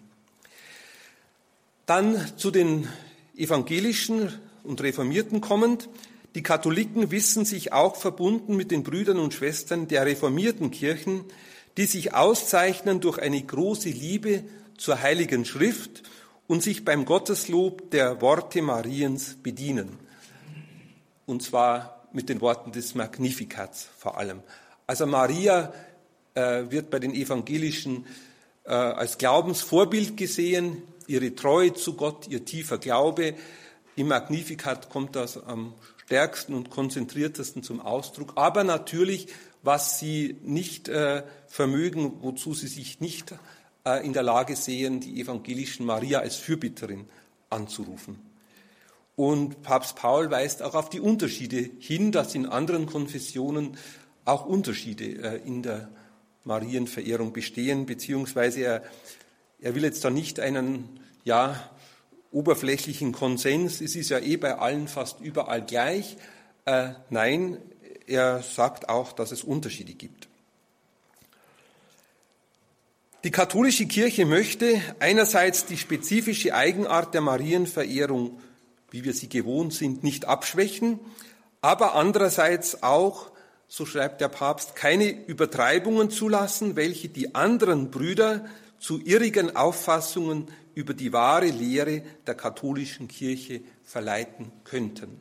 [1.86, 2.88] Dann zu den
[3.36, 5.88] evangelischen und Reformierten kommend.
[6.34, 11.24] Die Katholiken wissen sich auch verbunden mit den Brüdern und Schwestern der reformierten Kirchen,
[11.76, 14.44] die sich auszeichnen durch eine große Liebe
[14.76, 16.02] zur Heiligen Schrift
[16.46, 19.98] und sich beim Gotteslob der Worte Mariens bedienen.
[21.30, 24.42] Und zwar mit den Worten des Magnifikats vor allem.
[24.88, 25.72] Also Maria
[26.34, 28.04] äh, wird bei den Evangelischen
[28.64, 33.34] äh, als Glaubensvorbild gesehen, ihre Treue zu Gott, ihr tiefer Glaube.
[33.94, 38.32] Im Magnificat kommt das am stärksten und konzentriertesten zum Ausdruck.
[38.34, 39.28] Aber natürlich,
[39.62, 43.34] was sie nicht äh, vermögen, wozu sie sich nicht
[43.86, 47.06] äh, in der Lage sehen, die evangelischen Maria als Fürbitterin
[47.50, 48.29] anzurufen.
[49.16, 53.76] Und Papst Paul weist auch auf die Unterschiede hin, dass in anderen Konfessionen
[54.24, 55.90] auch Unterschiede äh, in der
[56.44, 58.82] Marienverehrung bestehen, beziehungsweise er,
[59.60, 61.70] er will jetzt da nicht einen, ja,
[62.32, 66.16] oberflächlichen Konsens, es ist ja eh bei allen fast überall gleich.
[66.64, 67.58] Äh, nein,
[68.06, 70.28] er sagt auch, dass es Unterschiede gibt.
[73.24, 78.40] Die katholische Kirche möchte einerseits die spezifische Eigenart der Marienverehrung,
[78.90, 80.98] wie wir sie gewohnt sind, nicht abschwächen,
[81.60, 83.30] aber andererseits auch,
[83.68, 88.46] so schreibt der Papst, keine Übertreibungen zulassen, welche die anderen Brüder
[88.78, 95.20] zu irrigen Auffassungen über die wahre Lehre der katholischen Kirche verleiten könnten.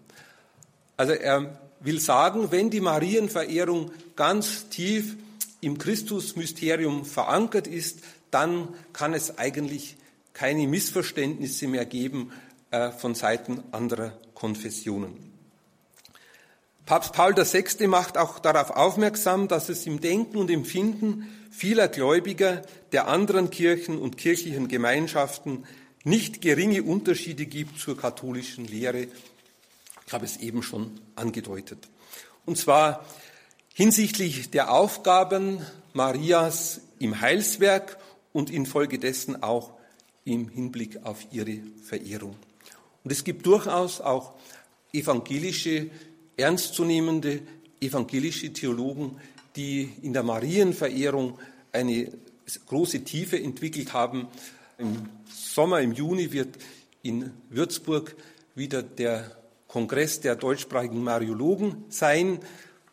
[0.95, 5.15] Also er will sagen, wenn die Marienverehrung ganz tief
[5.61, 7.99] im Christusmysterium verankert ist,
[8.31, 9.97] dann kann es eigentlich
[10.33, 12.31] keine Missverständnisse mehr geben
[12.99, 15.29] von Seiten anderer Konfessionen.
[16.85, 17.87] Papst Paul VI.
[17.87, 23.99] macht auch darauf aufmerksam, dass es im Denken und Empfinden vieler Gläubiger der anderen Kirchen
[23.99, 25.65] und kirchlichen Gemeinschaften
[26.03, 29.07] nicht geringe Unterschiede gibt zur katholischen Lehre.
[30.07, 31.77] Ich habe es eben schon angedeutet.
[32.45, 33.05] Und zwar
[33.75, 37.99] hinsichtlich der Aufgaben Marias im Heilswerk
[38.33, 39.73] und infolgedessen auch
[40.25, 42.35] im Hinblick auf ihre Verehrung.
[43.03, 44.33] Und es gibt durchaus auch
[44.93, 45.89] evangelische,
[46.37, 47.41] ernstzunehmende
[47.81, 49.19] evangelische Theologen,
[49.55, 51.37] die in der Marienverehrung
[51.71, 52.11] eine
[52.67, 54.27] große Tiefe entwickelt haben.
[54.77, 56.57] Im Sommer, im Juni wird
[57.01, 58.15] in Würzburg
[58.55, 59.35] wieder der
[59.67, 62.39] Kongress der deutschsprachigen Mariologen sein.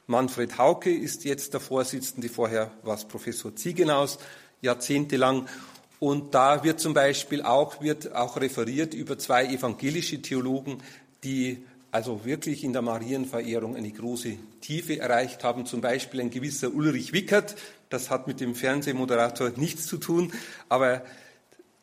[0.06, 4.18] Manfred Hauke ist jetzt der Vorsitzende, vorher war es Professor Ziegenaus,
[4.60, 5.48] jahrzehntelang.
[5.98, 10.82] Und da wird zum Beispiel auch, wird auch referiert über zwei evangelische Theologen,
[11.24, 15.64] die also wirklich in der Marienverehrung eine große Tiefe erreicht haben.
[15.64, 17.56] Zum Beispiel ein gewisser Ulrich Wickert.
[17.88, 20.32] Das hat mit dem Fernsehmoderator nichts zu tun,
[20.68, 21.02] aber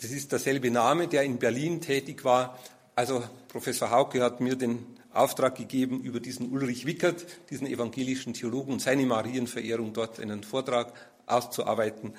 [0.02, 2.60] das ist derselbe Name, der in Berlin tätig war.
[2.94, 8.74] Also Professor Hauke hat mir den Auftrag gegeben, über diesen Ulrich Wickert, diesen evangelischen Theologen
[8.74, 10.94] und seine Marienverehrung dort einen Vortrag
[11.26, 12.14] auszuarbeiten.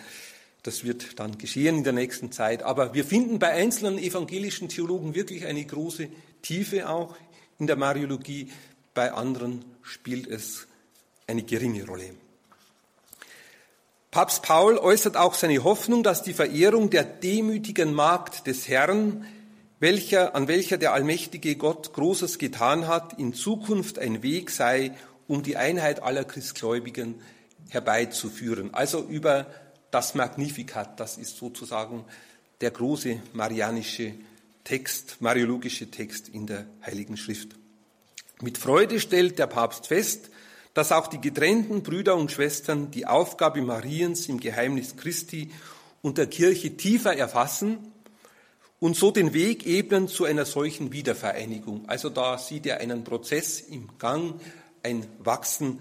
[0.65, 2.63] Das wird dann geschehen in der nächsten Zeit.
[2.63, 6.09] Aber wir finden bei einzelnen evangelischen Theologen wirklich eine große
[6.41, 7.15] Tiefe auch
[7.59, 8.51] in der Mariologie.
[8.95, 10.67] Bei anderen spielt es
[11.27, 12.15] eine geringe Rolle.
[14.11, 19.27] Papst Paul äußert auch seine Hoffnung, dass die Verehrung der demütigen Magd des Herrn,
[19.81, 24.93] welcher, an welcher der allmächtige Gott Großes getan hat, in Zukunft ein Weg sei,
[25.27, 27.21] um die Einheit aller Christgläubigen
[27.69, 28.73] herbeizuführen.
[28.73, 29.47] Also über
[29.95, 32.05] das Magnificat, das ist sozusagen
[32.61, 34.15] der große marianische
[34.65, 37.51] Text, mariologische Text in der Heiligen Schrift.
[38.43, 40.31] Mit Freude stellt der Papst fest,
[40.73, 45.53] dass auch die getrennten Brüder und Schwestern die Aufgabe Mariens im Geheimnis Christi
[46.03, 47.93] und der Kirche tiefer erfassen
[48.81, 51.89] und so den Weg ebnen zu einer solchen Wiedervereinigung.
[51.89, 54.41] Also da sieht er einen Prozess im Gang,
[54.83, 55.81] ein Wachsen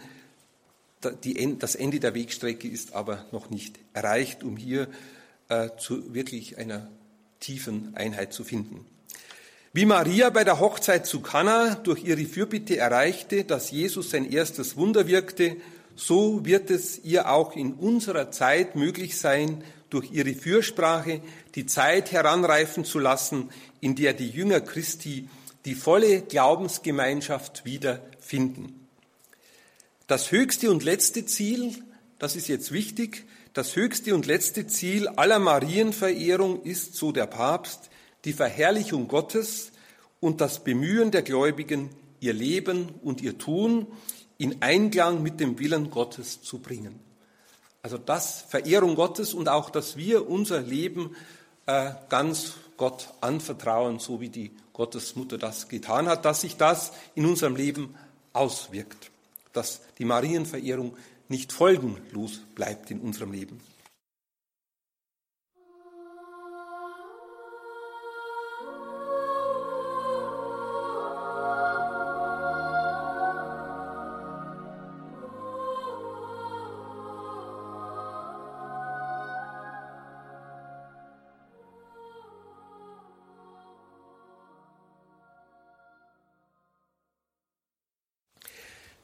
[1.60, 4.88] das Ende der Wegstrecke ist aber noch nicht erreicht, um hier
[5.50, 6.88] äh, zu wirklich einer
[7.40, 8.86] tiefen Einheit zu finden.
[9.74, 14.78] Wie Maria bei der Hochzeit zu Kana durch ihre Fürbitte erreichte, dass Jesus sein erstes
[14.78, 15.58] Wunder wirkte,
[15.96, 21.22] so wird es ihr auch in unserer Zeit möglich sein, durch ihre Fürsprache
[21.56, 25.28] die Zeit heranreifen zu lassen, in der die Jünger Christi
[25.66, 28.83] die volle Glaubensgemeinschaft wiederfinden.
[30.08, 31.82] Das höchste und letzte Ziel,
[32.20, 37.90] das ist jetzt wichtig, das höchste und letzte Ziel aller Marienverehrung ist, so der Papst,
[38.26, 39.72] die Verherrlichung Gottes
[40.20, 41.90] und das Bemühen der Gläubigen,
[42.20, 43.88] ihr Leben und ihr Tun
[44.38, 47.00] in Einklang mit dem Willen Gottes zu bringen.
[47.82, 51.16] Also das Verehrung Gottes und auch, dass wir unser Leben
[51.66, 57.26] äh, ganz Gott anvertrauen, so wie die Gottesmutter das getan hat, dass sich das in
[57.26, 57.96] unserem Leben
[58.34, 59.13] auswirkt
[59.54, 60.98] dass die Marienverehrung
[61.30, 63.62] nicht folgenlos bleibt in unserem Leben.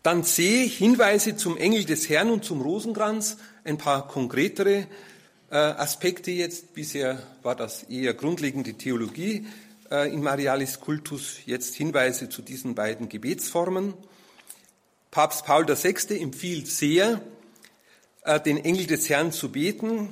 [0.02, 3.36] Dann C, Hinweise zum Engel des Herrn und zum Rosenkranz,
[3.66, 4.88] ein paar konkretere
[5.52, 6.74] äh, Aspekte jetzt.
[6.74, 9.46] Bisher war das eher grundlegende Theologie
[9.92, 13.94] äh, in Marialis Cultus, jetzt Hinweise zu diesen beiden Gebetsformen.
[15.12, 16.22] Papst Paul VI.
[16.22, 17.22] empfiehlt sehr,
[18.24, 20.08] äh, den Engel des Herrn zu beten.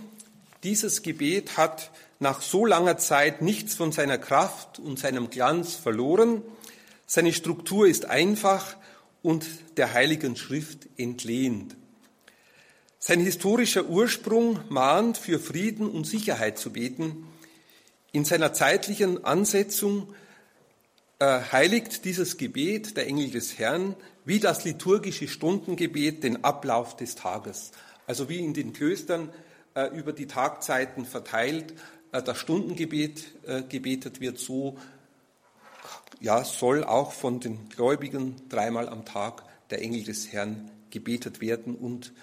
[0.64, 6.42] Dieses Gebet hat nach so langer Zeit nichts von seiner Kraft und seinem Glanz verloren.
[7.06, 8.76] Seine Struktur ist einfach
[9.28, 11.76] und der Heiligen Schrift entlehnt.
[12.98, 17.28] Sein historischer Ursprung mahnt, für Frieden und Sicherheit zu beten.
[18.14, 20.14] In seiner zeitlichen Ansetzung
[21.20, 27.16] äh, heiligt dieses Gebet, der Engel des Herrn, wie das liturgische Stundengebet den Ablauf des
[27.16, 27.72] Tages.
[28.06, 29.30] Also wie in den Klöstern
[29.74, 31.74] äh, über die Tagzeiten verteilt
[32.14, 34.78] äh, das Stundengebet äh, gebetet wird, so
[36.20, 41.76] ja, soll auch von den Gläubigen dreimal am Tag der Engel des Herrn gebetet werden.
[41.76, 42.14] Und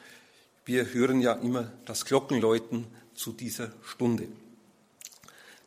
[0.64, 4.28] wir hören ja immer das Glockenläuten zu dieser Stunde.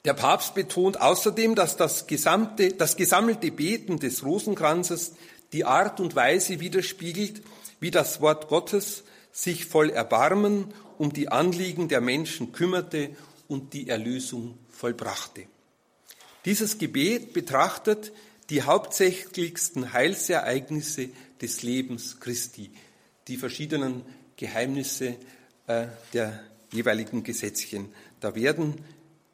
[0.05, 5.13] Der Papst betont außerdem, dass das, gesamte, das gesammelte Beten des Rosenkranzes
[5.53, 7.41] die Art und Weise widerspiegelt,
[7.79, 13.11] wie das Wort Gottes sich voll Erbarmen um die Anliegen der Menschen kümmerte
[13.47, 15.43] und die Erlösung vollbrachte.
[16.47, 18.13] Dieses Gebet betrachtet
[18.49, 21.09] die hauptsächlichsten Heilsereignisse
[21.41, 22.71] des Lebens Christi,
[23.27, 24.03] die verschiedenen
[24.37, 25.17] Geheimnisse
[25.67, 26.39] äh, der
[26.71, 27.89] jeweiligen Gesetzchen.
[28.21, 28.75] Da werden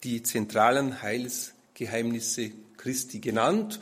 [0.04, 3.80] die zentralen Heilsgeheimnisse Christi genannt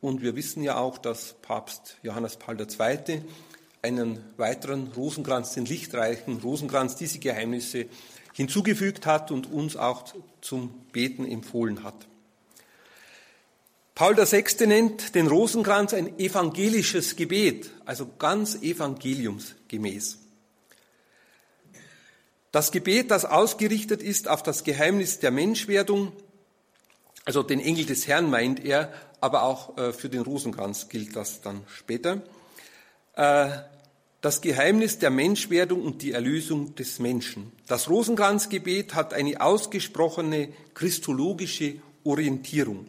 [0.00, 3.20] und wir wissen ja auch, dass Papst Johannes Paul II.
[3.82, 7.88] einen weiteren Rosenkranz, den lichtreichen Rosenkranz, diese Geheimnisse
[8.32, 12.06] hinzugefügt hat und uns auch zum Beten empfohlen hat.
[14.00, 14.66] Paul VI.
[14.66, 20.16] nennt den Rosenkranz ein evangelisches Gebet, also ganz evangeliumsgemäß.
[22.50, 26.12] Das Gebet, das ausgerichtet ist auf das Geheimnis der Menschwerdung,
[27.26, 28.90] also den Engel des Herrn meint er,
[29.20, 32.22] aber auch äh, für den Rosenkranz gilt das dann später.
[33.16, 33.50] Äh,
[34.22, 37.52] das Geheimnis der Menschwerdung und die Erlösung des Menschen.
[37.66, 42.86] Das Rosenkranzgebet hat eine ausgesprochene christologische Orientierung.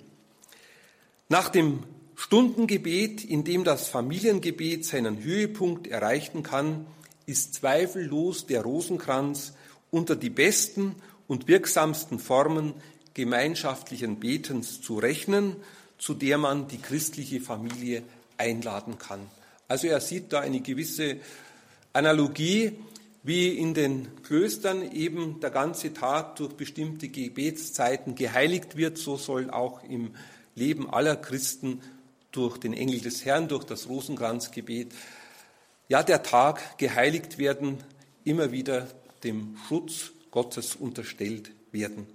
[1.31, 1.83] Nach dem
[2.17, 6.85] Stundengebet, in dem das Familiengebet seinen Höhepunkt erreichen kann,
[7.25, 9.53] ist zweifellos der Rosenkranz
[9.91, 10.93] unter die besten
[11.29, 12.73] und wirksamsten Formen
[13.13, 15.55] gemeinschaftlichen Betens zu rechnen,
[15.97, 18.03] zu der man die christliche Familie
[18.37, 19.21] einladen kann.
[19.69, 21.15] Also er sieht da eine gewisse
[21.93, 22.73] Analogie,
[23.23, 29.49] wie in den Klöstern eben der ganze Tag durch bestimmte Gebetszeiten geheiligt wird, so soll
[29.49, 30.11] auch im
[30.61, 31.81] Leben aller Christen
[32.31, 34.93] durch den Engel des Herrn, durch das Rosenkranzgebet,
[35.89, 37.83] ja, der Tag geheiligt werden,
[38.23, 38.87] immer wieder
[39.23, 42.05] dem Schutz Gottes unterstellt werden.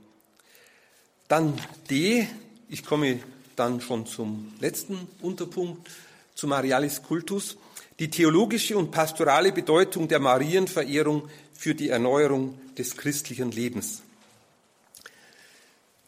[1.28, 2.28] Dann D,
[2.68, 3.18] ich komme
[3.56, 5.90] dann schon zum letzten Unterpunkt,
[6.36, 7.56] zum Marialis Cultus,
[7.98, 14.02] die theologische und pastorale Bedeutung der Marienverehrung für die Erneuerung des christlichen Lebens.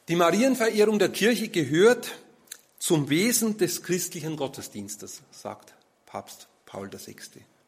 [0.06, 2.12] Die Marienverehrung der Kirche gehört
[2.78, 5.74] zum Wesen des christlichen Gottesdienstes, sagt
[6.06, 7.16] Papst Paul VI.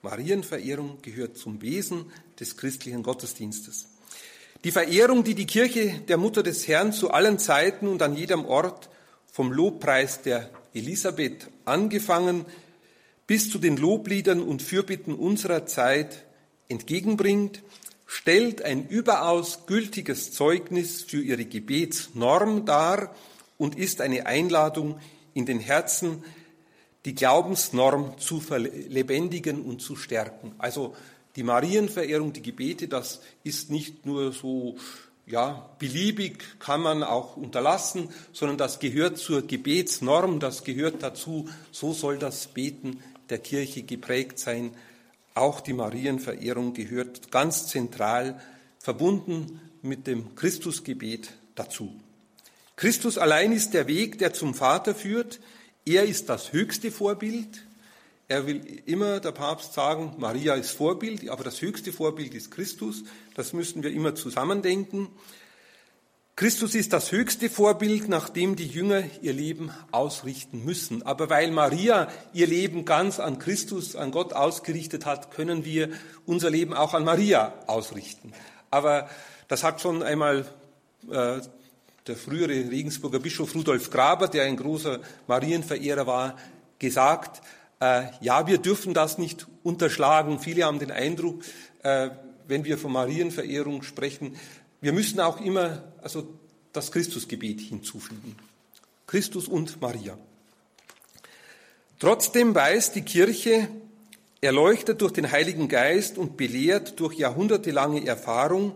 [0.03, 2.07] Marienverehrung gehört zum Wesen
[2.39, 3.89] des christlichen Gottesdienstes.
[4.65, 8.45] Die Verehrung, die die Kirche der Mutter des Herrn zu allen Zeiten und an jedem
[8.45, 8.89] Ort
[9.31, 12.45] vom Lobpreis der Elisabeth angefangen
[13.27, 16.25] bis zu den Lobliedern und Fürbitten unserer Zeit
[16.69, 17.63] entgegenbringt,
[18.07, 23.15] stellt ein überaus gültiges Zeugnis für ihre Gebetsnorm dar
[23.61, 24.99] und ist eine Einladung
[25.35, 26.25] in den Herzen,
[27.05, 30.55] die Glaubensnorm zu verlebendigen und zu stärken.
[30.57, 30.97] Also
[31.37, 34.77] die Marienverehrung, die Gebete, das ist nicht nur so
[35.27, 41.93] ja, beliebig kann man auch unterlassen, sondern das gehört zur Gebetsnorm, das gehört dazu, so
[41.93, 44.71] soll das Beten der Kirche geprägt sein.
[45.35, 48.41] Auch die Marienverehrung gehört ganz zentral
[48.79, 51.93] verbunden mit dem Christusgebet dazu.
[52.81, 55.39] Christus allein ist der Weg, der zum Vater führt.
[55.85, 57.67] Er ist das höchste Vorbild.
[58.27, 63.05] Er will immer, der Papst, sagen, Maria ist Vorbild, aber das höchste Vorbild ist Christus.
[63.35, 65.09] Das müssen wir immer zusammendenken.
[66.37, 71.03] Christus ist das höchste Vorbild, nach dem die Jünger ihr Leben ausrichten müssen.
[71.03, 75.91] Aber weil Maria ihr Leben ganz an Christus, an Gott ausgerichtet hat, können wir
[76.25, 78.33] unser Leben auch an Maria ausrichten.
[78.71, 79.11] Aber
[79.49, 80.47] das hat schon einmal
[81.11, 81.41] äh,
[82.11, 84.99] der frühere Regensburger Bischof Rudolf Graber, der ein großer
[85.29, 86.37] Marienverehrer war,
[86.81, 87.41] gesagt,
[87.79, 90.41] äh, ja, wir dürfen das nicht unterschlagen.
[90.41, 91.45] Viele haben den Eindruck,
[91.85, 92.11] äh,
[92.49, 94.37] wenn wir von Marienverehrung sprechen,
[94.81, 96.27] wir müssen auch immer also
[96.73, 98.35] das Christusgebet hinzufügen.
[99.07, 100.19] Christus und Maria.
[102.01, 103.69] Trotzdem weiß die Kirche,
[104.41, 108.75] erleuchtet durch den Heiligen Geist und belehrt durch jahrhundertelange Erfahrung,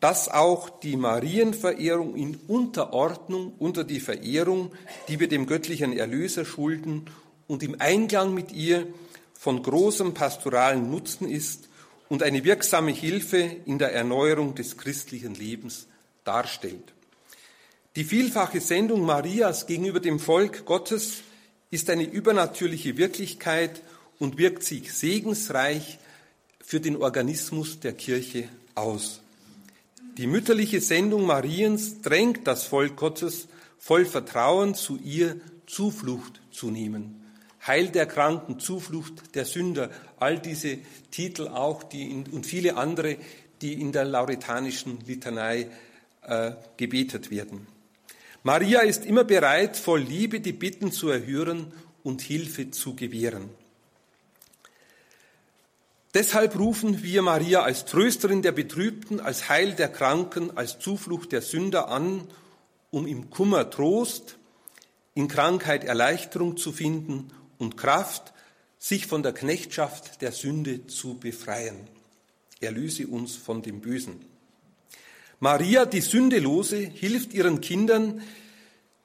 [0.00, 4.72] dass auch die Marienverehrung in Unterordnung unter die Verehrung,
[5.08, 7.06] die wir dem göttlichen Erlöser schulden
[7.46, 8.86] und im Einklang mit ihr
[9.34, 11.68] von großem pastoralen Nutzen ist
[12.08, 15.88] und eine wirksame Hilfe in der Erneuerung des christlichen Lebens
[16.24, 16.92] darstellt.
[17.96, 21.22] Die vielfache Sendung Marias gegenüber dem Volk Gottes
[21.70, 23.82] ist eine übernatürliche Wirklichkeit
[24.18, 25.98] und wirkt sich segensreich
[26.60, 29.20] für den Organismus der Kirche aus.
[30.18, 33.46] Die mütterliche Sendung Mariens drängt das Volk Gottes
[33.78, 37.22] voll Vertrauen zu ihr Zuflucht zu nehmen.
[37.64, 40.78] Heil der Kranken, Zuflucht der Sünder, all diese
[41.12, 43.16] Titel auch die in, und viele andere,
[43.62, 45.68] die in der lauretanischen Litanei
[46.22, 47.68] äh, gebetet werden.
[48.42, 53.50] Maria ist immer bereit, voll Liebe die Bitten zu erhören und Hilfe zu gewähren.
[56.18, 61.42] Deshalb rufen wir Maria als Trösterin der Betrübten, als Heil der Kranken, als Zuflucht der
[61.42, 62.26] Sünder an,
[62.90, 64.36] um im Kummer Trost,
[65.14, 68.32] in Krankheit Erleichterung zu finden und Kraft,
[68.80, 71.86] sich von der Knechtschaft der Sünde zu befreien.
[72.60, 74.16] Erlöse uns von dem Bösen.
[75.38, 78.22] Maria, die Sündelose, hilft ihren Kindern,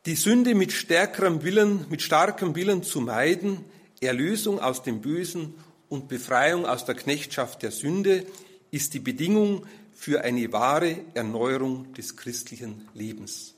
[0.08, 3.64] die Sünde mit stärkerem Willen, mit starkem Willen zu meiden,
[4.02, 5.54] Erlösung aus dem Bösen
[5.94, 8.26] und Befreiung aus der Knechtschaft der Sünde
[8.72, 13.54] ist die Bedingung für eine wahre Erneuerung des christlichen Lebens.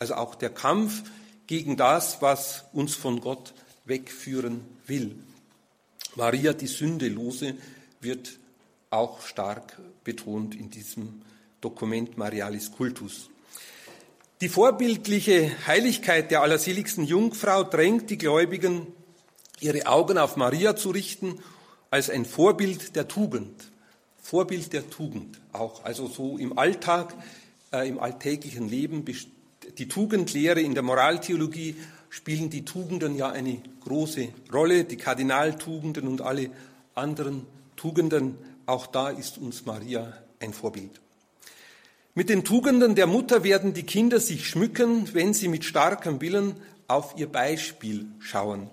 [0.00, 1.04] Also auch der Kampf
[1.46, 3.54] gegen das, was uns von Gott
[3.84, 5.14] wegführen will.
[6.16, 7.54] Maria, die Sündelose,
[8.00, 8.40] wird
[8.90, 11.22] auch stark betont in diesem
[11.60, 13.30] Dokument Marialis Cultus.
[14.40, 18.88] Die vorbildliche Heiligkeit der allerseligsten Jungfrau drängt die Gläubigen,
[19.60, 21.38] ihre Augen auf Maria zu richten,
[21.90, 23.70] als ein Vorbild der Tugend.
[24.20, 25.84] Vorbild der Tugend auch.
[25.84, 27.14] Also so im Alltag,
[27.72, 29.04] äh, im alltäglichen Leben,
[29.78, 31.76] die Tugendlehre in der Moraltheologie
[32.10, 36.50] spielen die Tugenden ja eine große Rolle, die Kardinaltugenden und alle
[36.94, 38.36] anderen Tugenden.
[38.66, 41.00] Auch da ist uns Maria ein Vorbild.
[42.14, 46.56] Mit den Tugenden der Mutter werden die Kinder sich schmücken, wenn sie mit starkem Willen
[46.88, 48.70] auf ihr Beispiel schauen,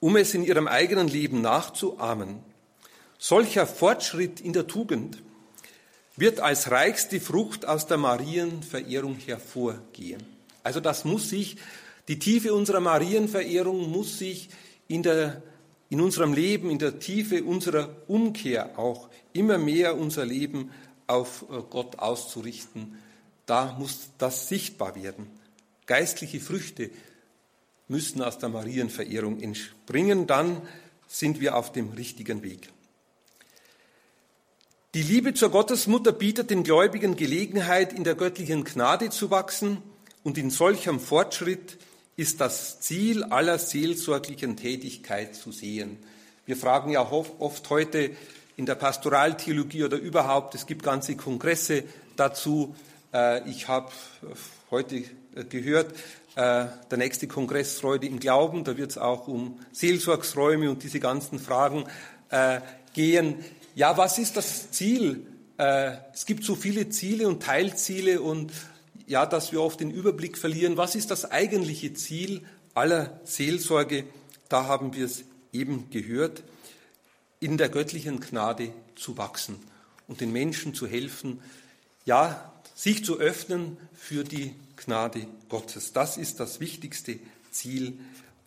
[0.00, 2.40] um es in ihrem eigenen Leben nachzuahmen.
[3.18, 5.22] Solcher Fortschritt in der Tugend
[6.16, 10.22] wird als reichste Frucht aus der Marienverehrung hervorgehen.
[10.62, 11.56] Also das muss sich,
[12.08, 14.48] die Tiefe unserer Marienverehrung muss sich
[14.88, 15.42] in, der,
[15.90, 20.70] in unserem Leben, in der Tiefe unserer Umkehr auch immer mehr unser Leben
[21.06, 22.98] auf äh, Gott auszurichten.
[23.46, 25.26] Da muss das sichtbar werden.
[25.86, 26.90] Geistliche Früchte
[27.90, 30.62] müssen aus der Marienverehrung entspringen, dann
[31.08, 32.70] sind wir auf dem richtigen Weg.
[34.94, 39.82] Die Liebe zur Gottesmutter bietet den Gläubigen Gelegenheit, in der göttlichen Gnade zu wachsen
[40.22, 41.78] und in solchem Fortschritt
[42.16, 45.98] ist das Ziel aller seelsorglichen Tätigkeit zu sehen.
[46.46, 48.10] Wir fragen ja oft heute,
[48.56, 50.54] in der Pastoraltheologie oder überhaupt.
[50.54, 51.84] Es gibt ganze Kongresse
[52.16, 52.74] dazu.
[53.12, 53.90] Äh, ich habe
[54.70, 54.96] heute
[55.34, 55.92] äh, gehört,
[56.36, 61.00] äh, der nächste Kongress Freude im Glauben, da wird es auch um Seelsorgsräume und diese
[61.00, 61.84] ganzen Fragen
[62.94, 63.44] gehen.
[63.74, 65.26] Ja, was ist das Ziel?
[65.56, 68.52] Es gibt so viele Ziele und Teilziele und
[69.08, 70.76] ja, dass wir oft den Überblick verlieren.
[70.76, 72.42] Was ist das eigentliche Ziel
[72.72, 74.04] aller Seelsorge?
[74.48, 76.44] Da haben wir es eben gehört
[77.40, 79.56] in der göttlichen Gnade zu wachsen
[80.06, 81.40] und den Menschen zu helfen,
[82.04, 82.49] ja,
[82.80, 85.92] sich zu öffnen für die Gnade Gottes.
[85.92, 87.18] Das ist das wichtigste
[87.50, 87.98] Ziel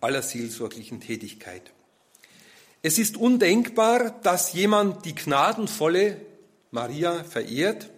[0.01, 1.71] aller seelsorglichen Tätigkeit.
[2.81, 6.19] Es ist undenkbar, dass jemand die gnadenvolle
[6.71, 7.91] Maria verehrt,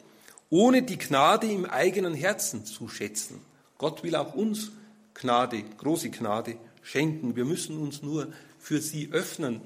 [0.50, 3.40] ohne die Gnade im eigenen Herzen zu schätzen.
[3.78, 4.72] Gott will auch uns
[5.14, 7.38] Gnade, große Gnade schenken.
[7.38, 8.28] Wir müssen uns nur
[8.60, 9.62] für sie öffnen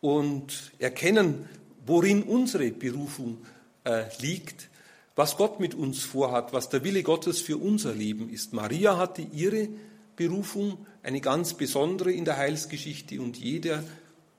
[0.00, 1.48] und erkennen,
[1.84, 3.38] worin unsere Berufung
[3.82, 4.68] äh, liegt,
[5.14, 8.52] was Gott mit uns vorhat, was der Wille Gottes für unser Leben ist.
[8.52, 9.68] Maria hatte ihre
[10.16, 13.82] Berufung, eine ganz besondere in der Heilsgeschichte und jeder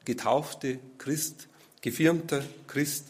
[0.06, 1.48] getaufte Christ,
[1.82, 3.08] gefirmter Christ,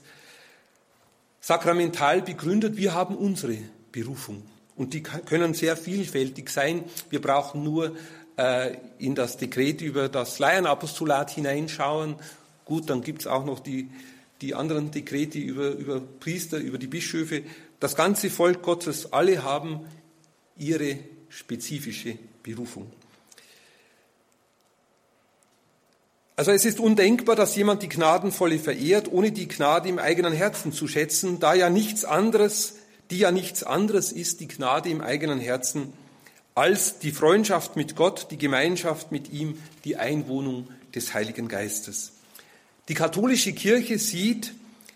[1.39, 3.57] sakramental begründet, wir haben unsere
[3.91, 4.43] Berufung.
[4.75, 6.83] Und die können sehr vielfältig sein.
[7.09, 7.95] Wir brauchen nur
[8.37, 12.15] äh, in das Dekret über das Laienapostolat hineinschauen
[12.65, 13.89] Gut, dann gibt es auch noch die,
[14.43, 17.43] die anderen Dekrete über, über Priester, über die Bischöfe.
[17.79, 19.85] Das ganze Volk Gottes, alle haben
[20.57, 20.97] ihre
[21.29, 22.91] spezifische Berufung.
[26.35, 30.73] Also es ist undenkbar, dass jemand die Gnadenvolle verehrt, ohne die Gnade im eigenen Herzen
[30.73, 32.75] zu schätzen, da ja nichts anderes,
[33.11, 35.93] die ja nichts anderes ist, die Gnade im eigenen Herzen,
[36.53, 42.13] als die Freundschaft mit Gott, die Gemeinschaft mit ihm, die Einwohnung des Heiligen Geistes.
[42.89, 44.53] Die katholische Kirche sieht,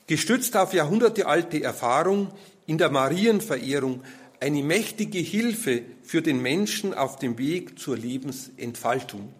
[0.07, 2.31] gestützt auf jahrhundertealte Erfahrung
[2.65, 4.03] in der Marienverehrung,
[4.39, 9.33] eine mächtige Hilfe für den Menschen auf dem Weg zur Lebensentfaltung.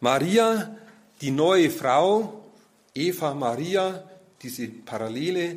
[0.00, 0.76] Maria,
[1.20, 2.44] die neue Frau,
[2.94, 4.04] Eva Maria,
[4.42, 5.56] diese Parallele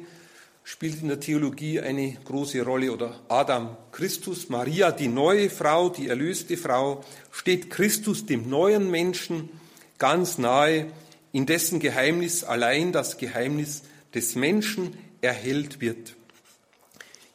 [0.64, 6.08] spielt in der Theologie eine große Rolle oder Adam Christus, Maria, die neue Frau, die
[6.08, 9.50] erlöste Frau, steht Christus dem neuen Menschen
[9.98, 10.88] ganz nahe
[11.38, 13.84] in dessen Geheimnis allein das Geheimnis
[14.16, 16.16] des Menschen erhellt wird.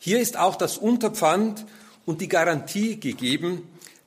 [0.00, 1.64] Hier ist auch das Unterpfand
[2.04, 3.62] und die Garantie gegeben,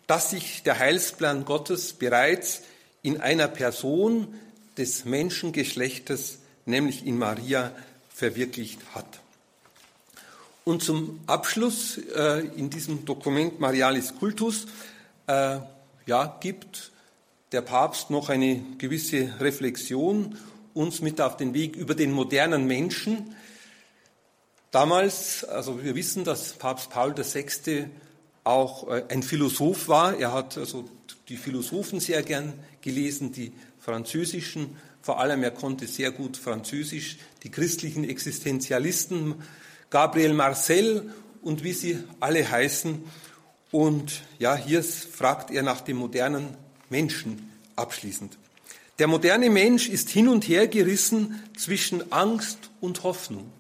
[0.06, 2.64] dass sich der Heilsplan Gottes bereits
[3.04, 4.36] in einer Person
[4.78, 7.72] des Menschengeschlechtes, nämlich in Maria,
[8.10, 9.22] verwirklicht hat.
[10.66, 14.66] Und zum Abschluss äh, in diesem Dokument Marialis Cultus
[15.28, 15.60] äh,
[16.06, 16.92] ja, gibt
[17.52, 20.36] der Papst noch eine gewisse Reflexion
[20.74, 23.34] uns mit auf den Weg über den modernen Menschen.
[24.72, 27.88] Damals, also wir wissen, dass Papst Paul VI.
[28.44, 30.18] auch äh, ein Philosoph war.
[30.18, 30.90] Er hat also
[31.30, 37.52] die Philosophen sehr gern gelesen, die französischen, vor allem er konnte sehr gut Französisch, die
[37.52, 39.36] christlichen Existenzialisten,
[39.90, 43.04] Gabriel Marcel und wie sie alle heißen.
[43.72, 46.58] Und ja, hier fragt er nach dem modernen
[46.96, 48.38] Menschen abschließend.
[49.00, 53.52] Der moderne Mensch ist hin und her gerissen zwischen Angst und Hoffnung,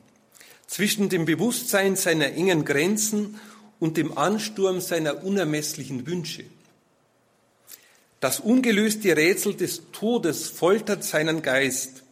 [0.67, 3.37] zwischen dem Bewusstsein seiner engen Grenzen
[3.81, 6.45] und dem Ansturm seiner unermesslichen Wünsche.
[8.21, 12.03] Das ungelöste Rätsel des Todes foltert seinen Geist,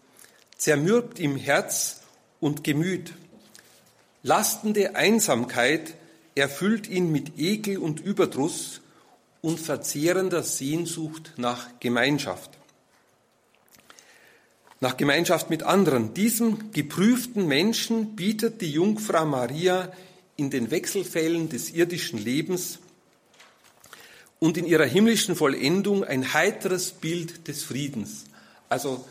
[0.57, 2.01] zermürbt ihm Herz
[2.41, 3.13] und Gemüt.
[4.23, 5.93] Lastende Einsamkeit
[6.35, 8.81] erfüllt ihn mit Ekel und Überdruss,
[9.43, 12.49] und verzehrender Sehnsucht nach Gemeinschaft.
[14.79, 16.13] nach Gemeinschaft mit anderen.
[16.13, 19.93] Diesem geprüften Menschen bietet die Jungfrau Maria
[20.35, 22.79] in den Wechselfällen des irdischen Lebens
[24.39, 28.25] und in ihrer himmlischen Vollendung ein heiteres Bild des Friedens.
[28.67, 29.05] Also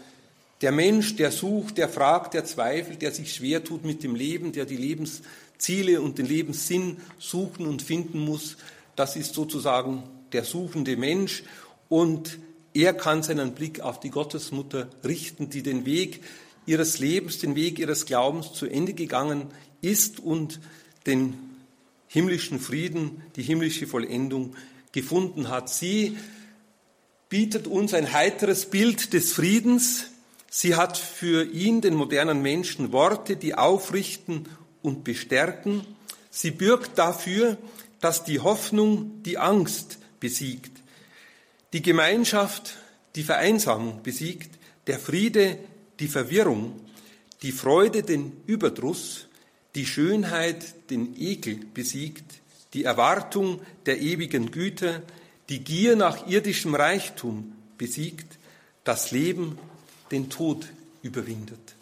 [0.61, 4.53] der Mensch, der sucht, der fragt, der zweifelt, der sich schwer tut mit dem Leben,
[4.53, 8.59] der die Lebensziele und den Lebenssinn suchen und finden muss,
[8.95, 10.03] das ist sozusagen
[10.33, 11.45] der suchende Mensch
[11.89, 12.39] und
[12.74, 16.22] er kann seinen Blick auf die Gottesmutter richten, die den Weg
[16.64, 19.49] ihres Lebens, den Weg ihres Glaubens zu Ende gegangen
[19.80, 20.61] ist und
[21.07, 21.35] den
[22.09, 24.55] himmlischen Frieden, die himmlische Vollendung
[24.93, 25.68] gefunden hat.
[25.68, 26.16] Sie
[27.28, 30.07] bietet uns ein heiteres Bild des Friedens.
[30.51, 34.47] Sie hat für ihn, den modernen Menschen, Worte, die aufrichten
[34.83, 35.83] und bestärken.
[36.30, 37.57] Sie bürgt dafür,
[38.01, 40.70] dass die Hoffnung die Angst besiegt,
[41.73, 42.77] die Gemeinschaft
[43.16, 44.51] die Vereinsamung besiegt,
[44.87, 45.59] der Friede
[45.99, 46.81] die Verwirrung,
[47.43, 49.27] die Freude den Überdruss,
[49.75, 52.41] die Schönheit den Ekel besiegt,
[52.73, 55.03] die Erwartung der ewigen Güte,
[55.49, 58.39] die Gier nach irdischem Reichtum besiegt,
[58.85, 59.59] das Leben
[60.12, 60.68] den Tod
[61.03, 61.75] überwindet.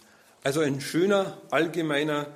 [0.42, 2.26] Also ein schöner, allgemeiner,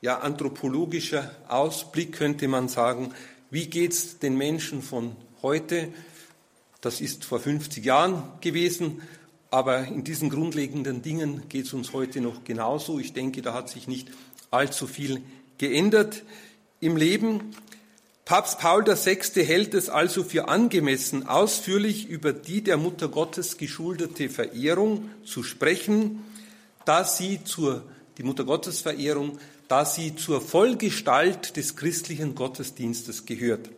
[0.00, 3.14] ja, anthropologischer Ausblick könnte man sagen,
[3.50, 5.92] wie geht's den Menschen von heute?
[6.80, 9.02] Das ist vor 50 Jahren gewesen,
[9.50, 12.98] aber in diesen grundlegenden Dingen geht es uns heute noch genauso.
[12.98, 14.08] Ich denke, da hat sich nicht
[14.50, 15.20] allzu viel
[15.58, 16.24] geändert
[16.80, 17.54] im Leben.
[18.24, 19.44] Papst Paul VI.
[19.44, 26.24] hält es also für angemessen, ausführlich über die der Mutter Gottes geschuldete Verehrung zu sprechen,
[26.86, 27.84] da sie zur,
[28.16, 29.38] die Mutter Gottes Verehrung,
[29.68, 33.68] da sie zur Vollgestalt des christlichen Gottesdienstes gehört.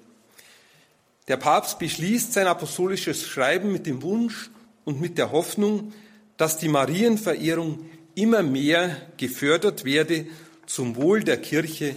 [1.29, 4.51] Der Papst beschließt sein apostolisches Schreiben mit dem Wunsch
[4.85, 5.93] und mit der Hoffnung,
[6.37, 10.27] dass die Marienverehrung immer mehr gefördert werde
[10.66, 11.97] zum Wohl der Kirche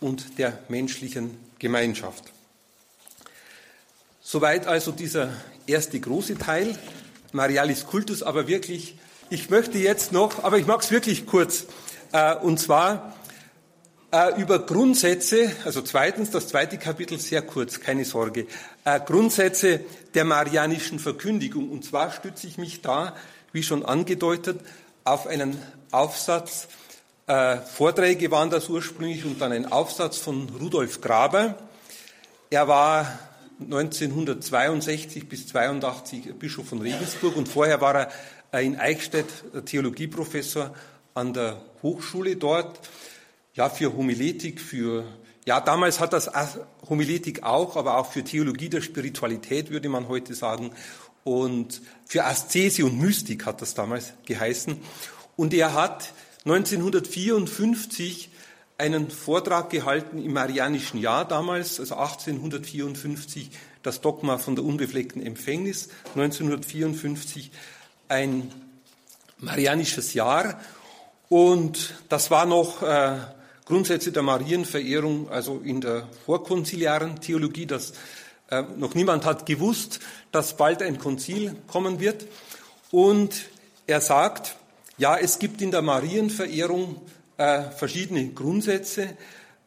[0.00, 2.24] und der menschlichen Gemeinschaft.
[4.20, 5.32] Soweit also dieser
[5.66, 6.78] erste große Teil,
[7.32, 8.98] Marialis Kultus, aber wirklich,
[9.30, 11.66] ich möchte jetzt noch, aber ich mag es wirklich kurz,
[12.12, 13.15] äh, und zwar
[14.12, 18.46] äh, über Grundsätze, also zweitens, das zweite Kapitel sehr kurz, keine Sorge,
[18.84, 19.80] äh, Grundsätze
[20.14, 21.70] der marianischen Verkündigung.
[21.70, 23.14] Und zwar stütze ich mich da,
[23.52, 24.60] wie schon angedeutet,
[25.04, 26.68] auf einen Aufsatz
[27.26, 31.56] äh, Vorträge waren das ursprünglich und dann ein Aufsatz von Rudolf Graber.
[32.50, 33.18] Er war
[33.60, 38.10] 1962 bis 82 Bischof von Regensburg und vorher war er
[38.52, 39.26] äh, in Eichstätt
[39.64, 40.72] Theologieprofessor
[41.14, 42.78] an der Hochschule dort.
[43.56, 45.04] Ja, für Homiletik, für,
[45.46, 46.30] ja, damals hat das
[46.90, 50.72] Homiletik auch, aber auch für Theologie der Spiritualität, würde man heute sagen.
[51.24, 54.76] Und für Aszese und Mystik hat das damals geheißen.
[55.36, 56.12] Und er hat
[56.44, 58.28] 1954
[58.76, 63.52] einen Vortrag gehalten im Marianischen Jahr damals, also 1854
[63.82, 67.52] das Dogma von der unbefleckten Empfängnis, 1954
[68.08, 68.52] ein
[69.38, 70.60] marianisches Jahr
[71.30, 73.16] und das war noch äh,
[73.66, 77.92] Grundsätze der Marienverehrung, also in der vorkonziliaren Theologie, dass
[78.48, 80.00] äh, noch niemand hat gewusst,
[80.32, 82.26] dass bald ein Konzil kommen wird
[82.90, 83.34] und
[83.86, 84.56] er sagt,
[84.98, 87.00] ja, es gibt in der Marienverehrung
[87.36, 89.16] äh, verschiedene Grundsätze.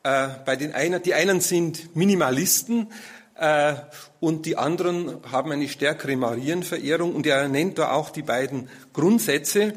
[0.04, 2.88] Äh, bei den einen, die einen sind Minimalisten
[3.36, 3.76] äh,
[4.20, 7.14] und die anderen haben eine stärkere Marienverehrung.
[7.16, 9.74] Und er nennt da auch die beiden Grundsätze.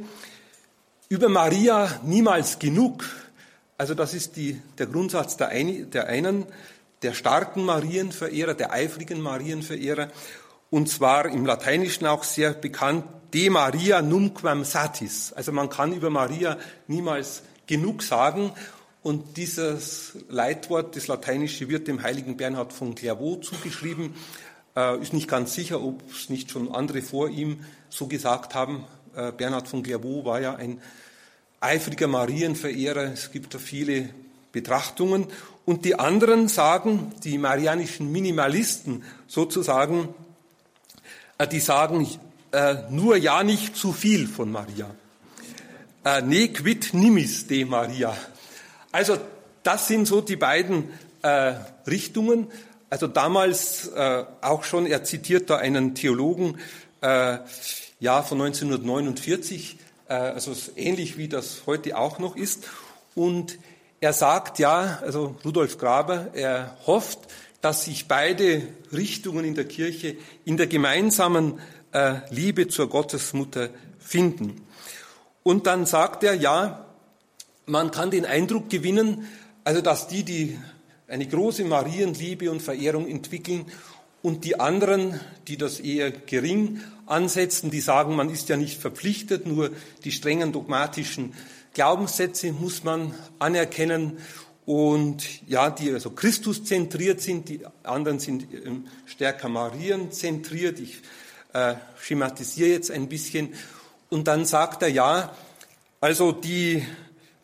[1.09, 3.05] Über Maria niemals genug.
[3.83, 6.47] Also das ist die, der Grundsatz der, ein, der einen,
[7.03, 10.07] der starken Marienverehrer, der eifrigen Marienverehrer.
[10.70, 13.05] Und zwar im Lateinischen auch sehr bekannt,
[13.35, 15.33] de Maria numquam satis.
[15.33, 18.53] Also man kann über Maria niemals genug sagen.
[19.03, 24.14] Und dieses Leitwort, das Lateinische, wird dem heiligen Bernhard von Clairvaux zugeschrieben.
[24.76, 28.85] Äh, ist nicht ganz sicher, ob es nicht schon andere vor ihm so gesagt haben.
[29.16, 30.80] Äh, Bernhard von Clairvaux war ja ein
[31.62, 33.12] eifriger Marienverehrer.
[33.12, 34.08] Es gibt da viele
[34.50, 35.26] Betrachtungen.
[35.64, 40.08] Und die anderen sagen, die marianischen Minimalisten sozusagen,
[41.38, 42.08] äh, die sagen,
[42.50, 44.90] äh, nur ja nicht zu viel von Maria.
[46.04, 48.16] Äh, ne quid nimis de Maria.
[48.90, 49.18] Also
[49.62, 50.90] das sind so die beiden
[51.86, 52.48] Richtungen.
[52.90, 53.92] Also damals
[54.40, 56.58] auch schon, er zitiert da einen Theologen,
[58.02, 59.82] ja, von 1949, äh,
[60.14, 62.68] also ähnlich wie das heute auch noch ist.
[63.14, 63.58] Und
[64.00, 67.18] er sagt ja, also Rudolf Graber, er hofft,
[67.60, 71.60] dass sich beide Richtungen in der Kirche in der gemeinsamen
[71.92, 74.66] äh, Liebe zur Gottesmutter finden.
[75.42, 76.86] Und dann sagt er, ja,
[77.66, 79.28] man kann den Eindruck gewinnen,
[79.64, 80.58] also dass die, die
[81.06, 83.66] eine große Marienliebe und Verehrung entwickeln
[84.23, 89.47] und die anderen, die das eher gering ansetzen, die sagen, man ist ja nicht verpflichtet,
[89.47, 89.70] nur
[90.05, 91.35] die strengen dogmatischen
[91.75, 94.18] Glaubenssätze muss man anerkennen
[94.64, 100.79] und ja, die also Christus zentriert sind, die anderen sind ähm, stärker Marien zentriert.
[100.79, 101.01] Ich
[101.53, 103.55] äh, schematisiere jetzt ein bisschen.
[104.09, 105.35] Und dann sagt er, ja,
[106.01, 106.87] also die,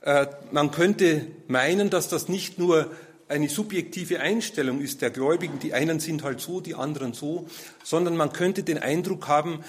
[0.02, 2.90] äh, man könnte meinen, dass das nicht nur
[3.28, 7.46] eine subjektive Einstellung ist der Gläubigen, die einen sind halt so, die anderen so,
[7.84, 9.64] sondern man könnte den Eindruck haben,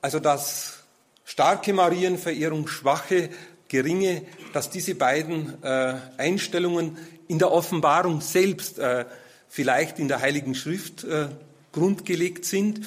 [0.00, 0.84] also dass
[1.24, 3.30] starke Marienverehrung, schwache,
[3.68, 6.98] geringe, dass diese beiden äh, Einstellungen
[7.28, 9.04] in der Offenbarung selbst äh,
[9.48, 11.28] vielleicht in der Heiligen Schrift äh,
[11.72, 12.82] grundgelegt sind.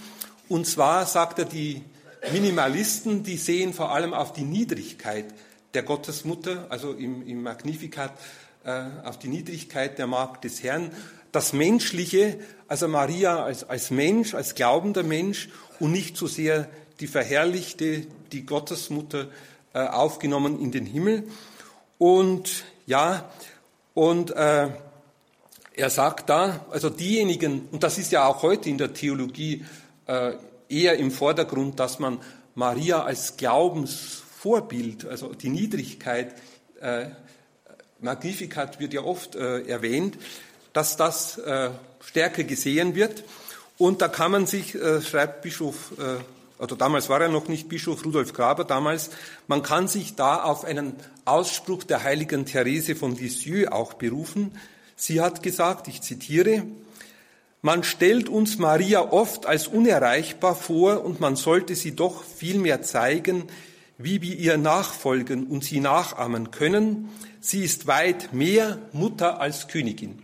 [0.47, 1.83] Und zwar sagt er, die
[2.31, 5.25] Minimalisten, die sehen vor allem auf die Niedrigkeit
[5.73, 8.11] der Gottesmutter, also im, im Magnificat
[9.05, 10.91] auf die Niedrigkeit der Magd des Herrn,
[11.31, 15.49] das Menschliche, also Maria als, als Mensch, als glaubender Mensch
[15.79, 16.67] und nicht so sehr
[16.99, 19.27] die verherrlichte, die Gottesmutter
[19.73, 21.27] äh, aufgenommen in den Himmel.
[21.97, 23.29] Und ja,
[23.93, 24.69] und äh,
[25.73, 29.65] er sagt da, also diejenigen, und das ist ja auch heute in der Theologie
[30.07, 30.33] äh,
[30.69, 32.19] eher im Vordergrund, dass man
[32.55, 36.33] Maria als Glaubensvorbild, also die Niedrigkeit,
[36.81, 37.07] äh,
[37.99, 40.17] Magnificat wird ja oft äh, erwähnt,
[40.73, 41.69] dass das äh,
[42.01, 43.23] stärker gesehen wird.
[43.77, 46.21] Und da kann man sich, äh, schreibt Bischof, äh,
[46.59, 49.11] also damals war er noch nicht Bischof Rudolf Graber, damals,
[49.47, 50.95] man kann sich da auf einen
[51.25, 54.57] Ausspruch der heiligen Therese von Lisieux auch berufen.
[54.95, 56.63] Sie hat gesagt, ich zitiere,
[57.61, 63.43] man stellt uns Maria oft als unerreichbar vor und man sollte sie doch vielmehr zeigen,
[63.97, 67.09] wie wir ihr nachfolgen und sie nachahmen können,
[67.47, 70.21] Sie ist weit mehr Mutter als Königin.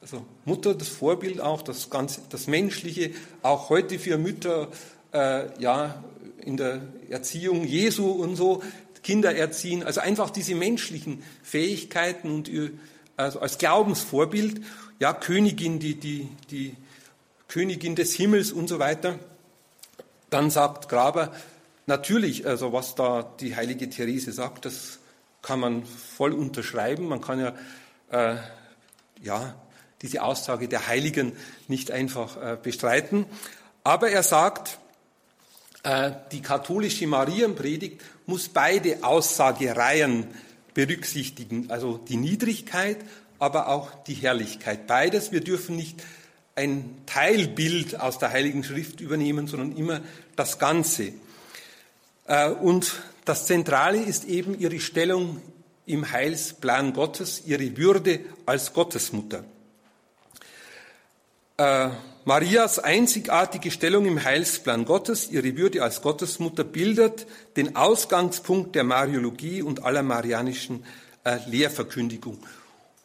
[0.00, 3.12] Also Mutter, das Vorbild auch, das, ganze, das Menschliche,
[3.42, 4.72] auch heute für Mütter,
[5.12, 6.02] äh, ja,
[6.40, 8.60] in der Erziehung Jesu und so,
[9.04, 12.50] Kinder erziehen, also einfach diese menschlichen Fähigkeiten und
[13.16, 14.60] also als Glaubensvorbild,
[14.98, 16.74] ja, Königin, die, die, die
[17.46, 19.20] Königin des Himmels und so weiter.
[20.28, 21.32] Dann sagt Graber,
[21.88, 24.98] natürlich, also was da die heilige Therese sagt, das
[25.42, 27.08] kann man voll unterschreiben.
[27.08, 27.54] Man kann ja,
[28.10, 28.36] äh,
[29.22, 29.54] ja
[30.02, 31.32] diese Aussage der Heiligen
[31.66, 33.26] nicht einfach äh, bestreiten.
[33.82, 34.78] Aber er sagt,
[35.82, 40.28] äh, die katholische Marienpredigt muss beide Aussagereihen
[40.74, 42.98] berücksichtigen, also die Niedrigkeit,
[43.38, 44.86] aber auch die Herrlichkeit.
[44.86, 45.32] Beides.
[45.32, 46.02] Wir dürfen nicht
[46.54, 50.00] ein Teilbild aus der Heiligen Schrift übernehmen, sondern immer
[50.36, 51.12] das Ganze.
[52.28, 55.42] Äh, und das Zentrale ist eben ihre Stellung
[55.86, 59.42] im Heilsplan Gottes, ihre Würde als Gottesmutter.
[61.56, 61.88] Äh,
[62.24, 67.26] Marias einzigartige Stellung im Heilsplan Gottes, ihre Würde als Gottesmutter, bildet
[67.56, 70.84] den Ausgangspunkt der Mariologie und aller marianischen
[71.24, 72.38] äh, Lehrverkündigung.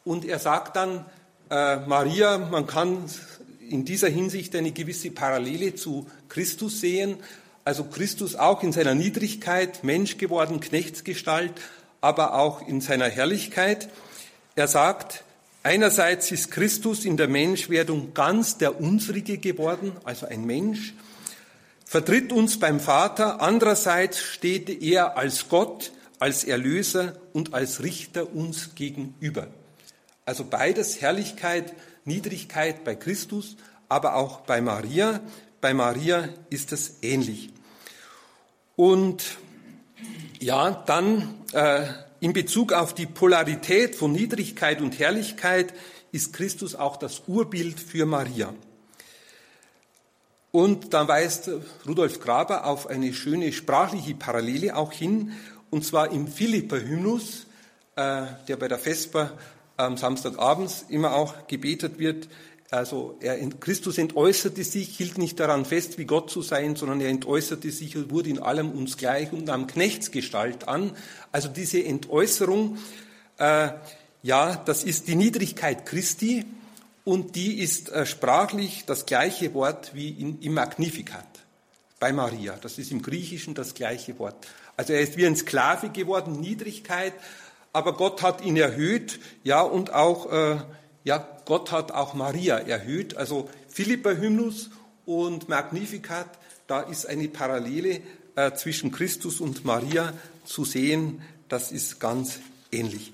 [0.04, 1.06] Und er sagt dann,
[1.48, 3.04] Maria, man kann
[3.68, 7.18] in dieser Hinsicht eine gewisse Parallele zu Christus sehen,
[7.64, 11.52] also Christus auch in seiner Niedrigkeit, Mensch geworden, Knechtsgestalt,
[12.00, 13.88] aber auch in seiner Herrlichkeit.
[14.54, 15.24] Er sagt,
[15.62, 20.94] einerseits ist Christus in der Menschwerdung ganz der unsrige geworden, also ein Mensch,
[21.86, 28.74] vertritt uns beim Vater, andererseits steht er als Gott, als Erlöser und als Richter uns
[28.74, 29.48] gegenüber.
[30.26, 31.72] Also beides Herrlichkeit,
[32.04, 33.56] Niedrigkeit bei Christus,
[33.88, 35.20] aber auch bei Maria.
[35.64, 37.48] Bei Maria ist es ähnlich.
[38.76, 39.38] Und
[40.38, 41.86] ja, dann äh,
[42.20, 45.72] in Bezug auf die Polarität von Niedrigkeit und Herrlichkeit
[46.12, 48.52] ist Christus auch das Urbild für Maria.
[50.52, 51.48] Und dann weist
[51.88, 55.32] Rudolf Graber auf eine schöne sprachliche Parallele auch hin,
[55.70, 57.46] und zwar im Philipper-Hymnus,
[57.96, 59.32] äh, der bei der Vesper
[59.78, 62.28] am Samstagabends immer auch gebetet wird.
[62.70, 67.08] Also er, Christus entäußerte sich, hielt nicht daran fest, wie Gott zu sein, sondern er
[67.08, 70.96] entäußerte sich und wurde in allem uns gleich und nahm Knechtsgestalt an.
[71.30, 72.78] Also diese Entäußerung,
[73.38, 73.68] äh,
[74.22, 76.44] ja, das ist die Niedrigkeit Christi
[77.04, 81.28] und die ist äh, sprachlich das gleiche Wort wie in, im Magnificat
[82.00, 82.56] bei Maria.
[82.60, 84.46] Das ist im Griechischen das gleiche Wort.
[84.76, 87.12] Also er ist wie ein Sklave geworden, Niedrigkeit,
[87.72, 90.56] aber Gott hat ihn erhöht, ja, und auch äh,
[91.04, 93.16] ja, Gott hat auch Maria erhöht.
[93.16, 94.70] Also Philippa Hymnus
[95.04, 96.26] und Magnificat
[96.66, 98.00] da ist eine Parallele
[98.36, 101.22] äh, zwischen Christus und Maria zu sehen.
[101.48, 102.38] Das ist ganz
[102.72, 103.12] ähnlich.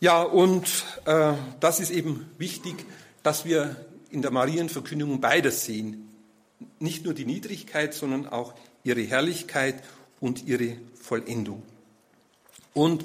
[0.00, 0.66] Ja, und
[1.06, 2.84] äh, das ist eben wichtig,
[3.22, 3.76] dass wir
[4.10, 6.08] in der Marienverkündigung beides sehen.
[6.78, 8.54] Nicht nur die Niedrigkeit, sondern auch
[8.84, 9.82] ihre Herrlichkeit
[10.20, 11.62] und ihre Vollendung.
[12.74, 13.04] Und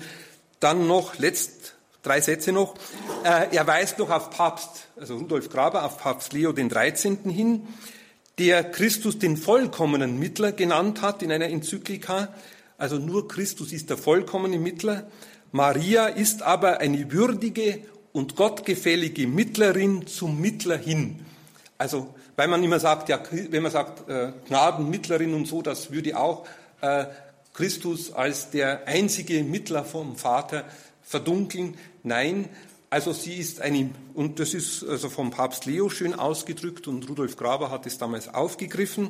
[0.60, 2.76] dann noch, letzt, drei Sätze noch.
[3.24, 7.30] Äh, er weist noch auf Papst, also Rudolf Graber, auf Papst Leo den 13.
[7.30, 7.68] hin,
[8.38, 12.34] der Christus den vollkommenen Mittler genannt hat in einer Enzyklika.
[12.78, 15.08] Also nur Christus ist der vollkommene Mittler.
[15.52, 17.80] Maria ist aber eine würdige
[18.12, 21.26] und gottgefällige Mittlerin zum Mittler hin.
[21.78, 26.18] Also, weil man immer sagt, ja, wenn man sagt äh, Gnadenmittlerin und so, das würde
[26.18, 26.46] auch
[26.82, 27.06] äh,
[27.54, 30.66] Christus als der einzige Mittler vom Vater
[31.04, 31.78] verdunkeln.
[32.04, 32.50] Nein,
[32.90, 37.38] also sie ist eine, und das ist also vom Papst Leo schön ausgedrückt und Rudolf
[37.38, 39.10] Graber hat es damals aufgegriffen.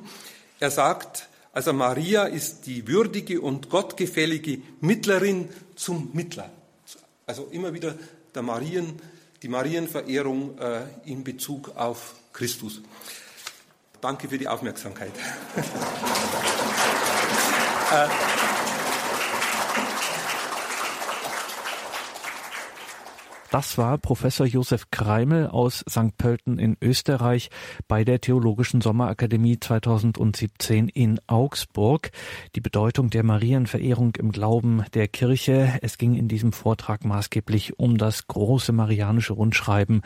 [0.60, 6.50] Er sagt, also Maria ist die würdige und gottgefällige Mittlerin zum Mittler.
[7.26, 7.96] Also immer wieder
[8.34, 9.02] der Marien,
[9.42, 12.82] die Marienverehrung äh, in Bezug auf Christus.
[14.02, 15.12] Danke für die Aufmerksamkeit.
[17.92, 18.08] äh,
[23.54, 26.18] Das war Professor Josef Kreimel aus St.
[26.18, 27.52] Pölten in Österreich
[27.88, 32.10] bei der Theologischen Sommerakademie 2017 in Augsburg.
[32.56, 35.78] Die Bedeutung der Marienverehrung im Glauben der Kirche.
[35.84, 40.02] Es ging in diesem Vortrag maßgeblich um das große marianische Rundschreiben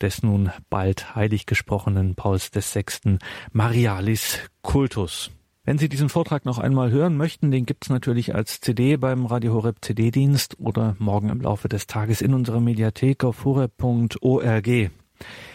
[0.00, 3.18] des nun bald heilig gesprochenen Pauls VI.
[3.50, 5.32] Marialis Cultus.
[5.64, 9.52] Wenn Sie diesen Vortrag noch einmal hören möchten, den gibt's natürlich als CD beim Radio
[9.52, 14.90] Horeb CD-Dienst oder morgen im Laufe des Tages in unserer Mediathek auf horeb.org.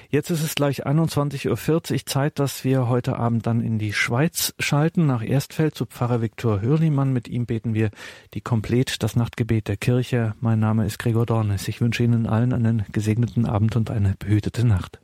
[0.10, 1.50] Jetzt ist es gleich 21.40
[1.92, 6.22] Uhr Zeit, dass wir heute Abend dann in die Schweiz schalten, nach Erstfeld zu Pfarrer
[6.22, 7.12] Viktor Hörlimann.
[7.12, 7.92] Mit ihm beten wir
[8.34, 10.36] die Komplett, das Nachtgebet der Kirche.
[10.40, 11.68] Mein Name ist Gregor Dornes.
[11.68, 14.96] Ich wünsche Ihnen allen einen gesegneten Abend und eine behütete Nacht.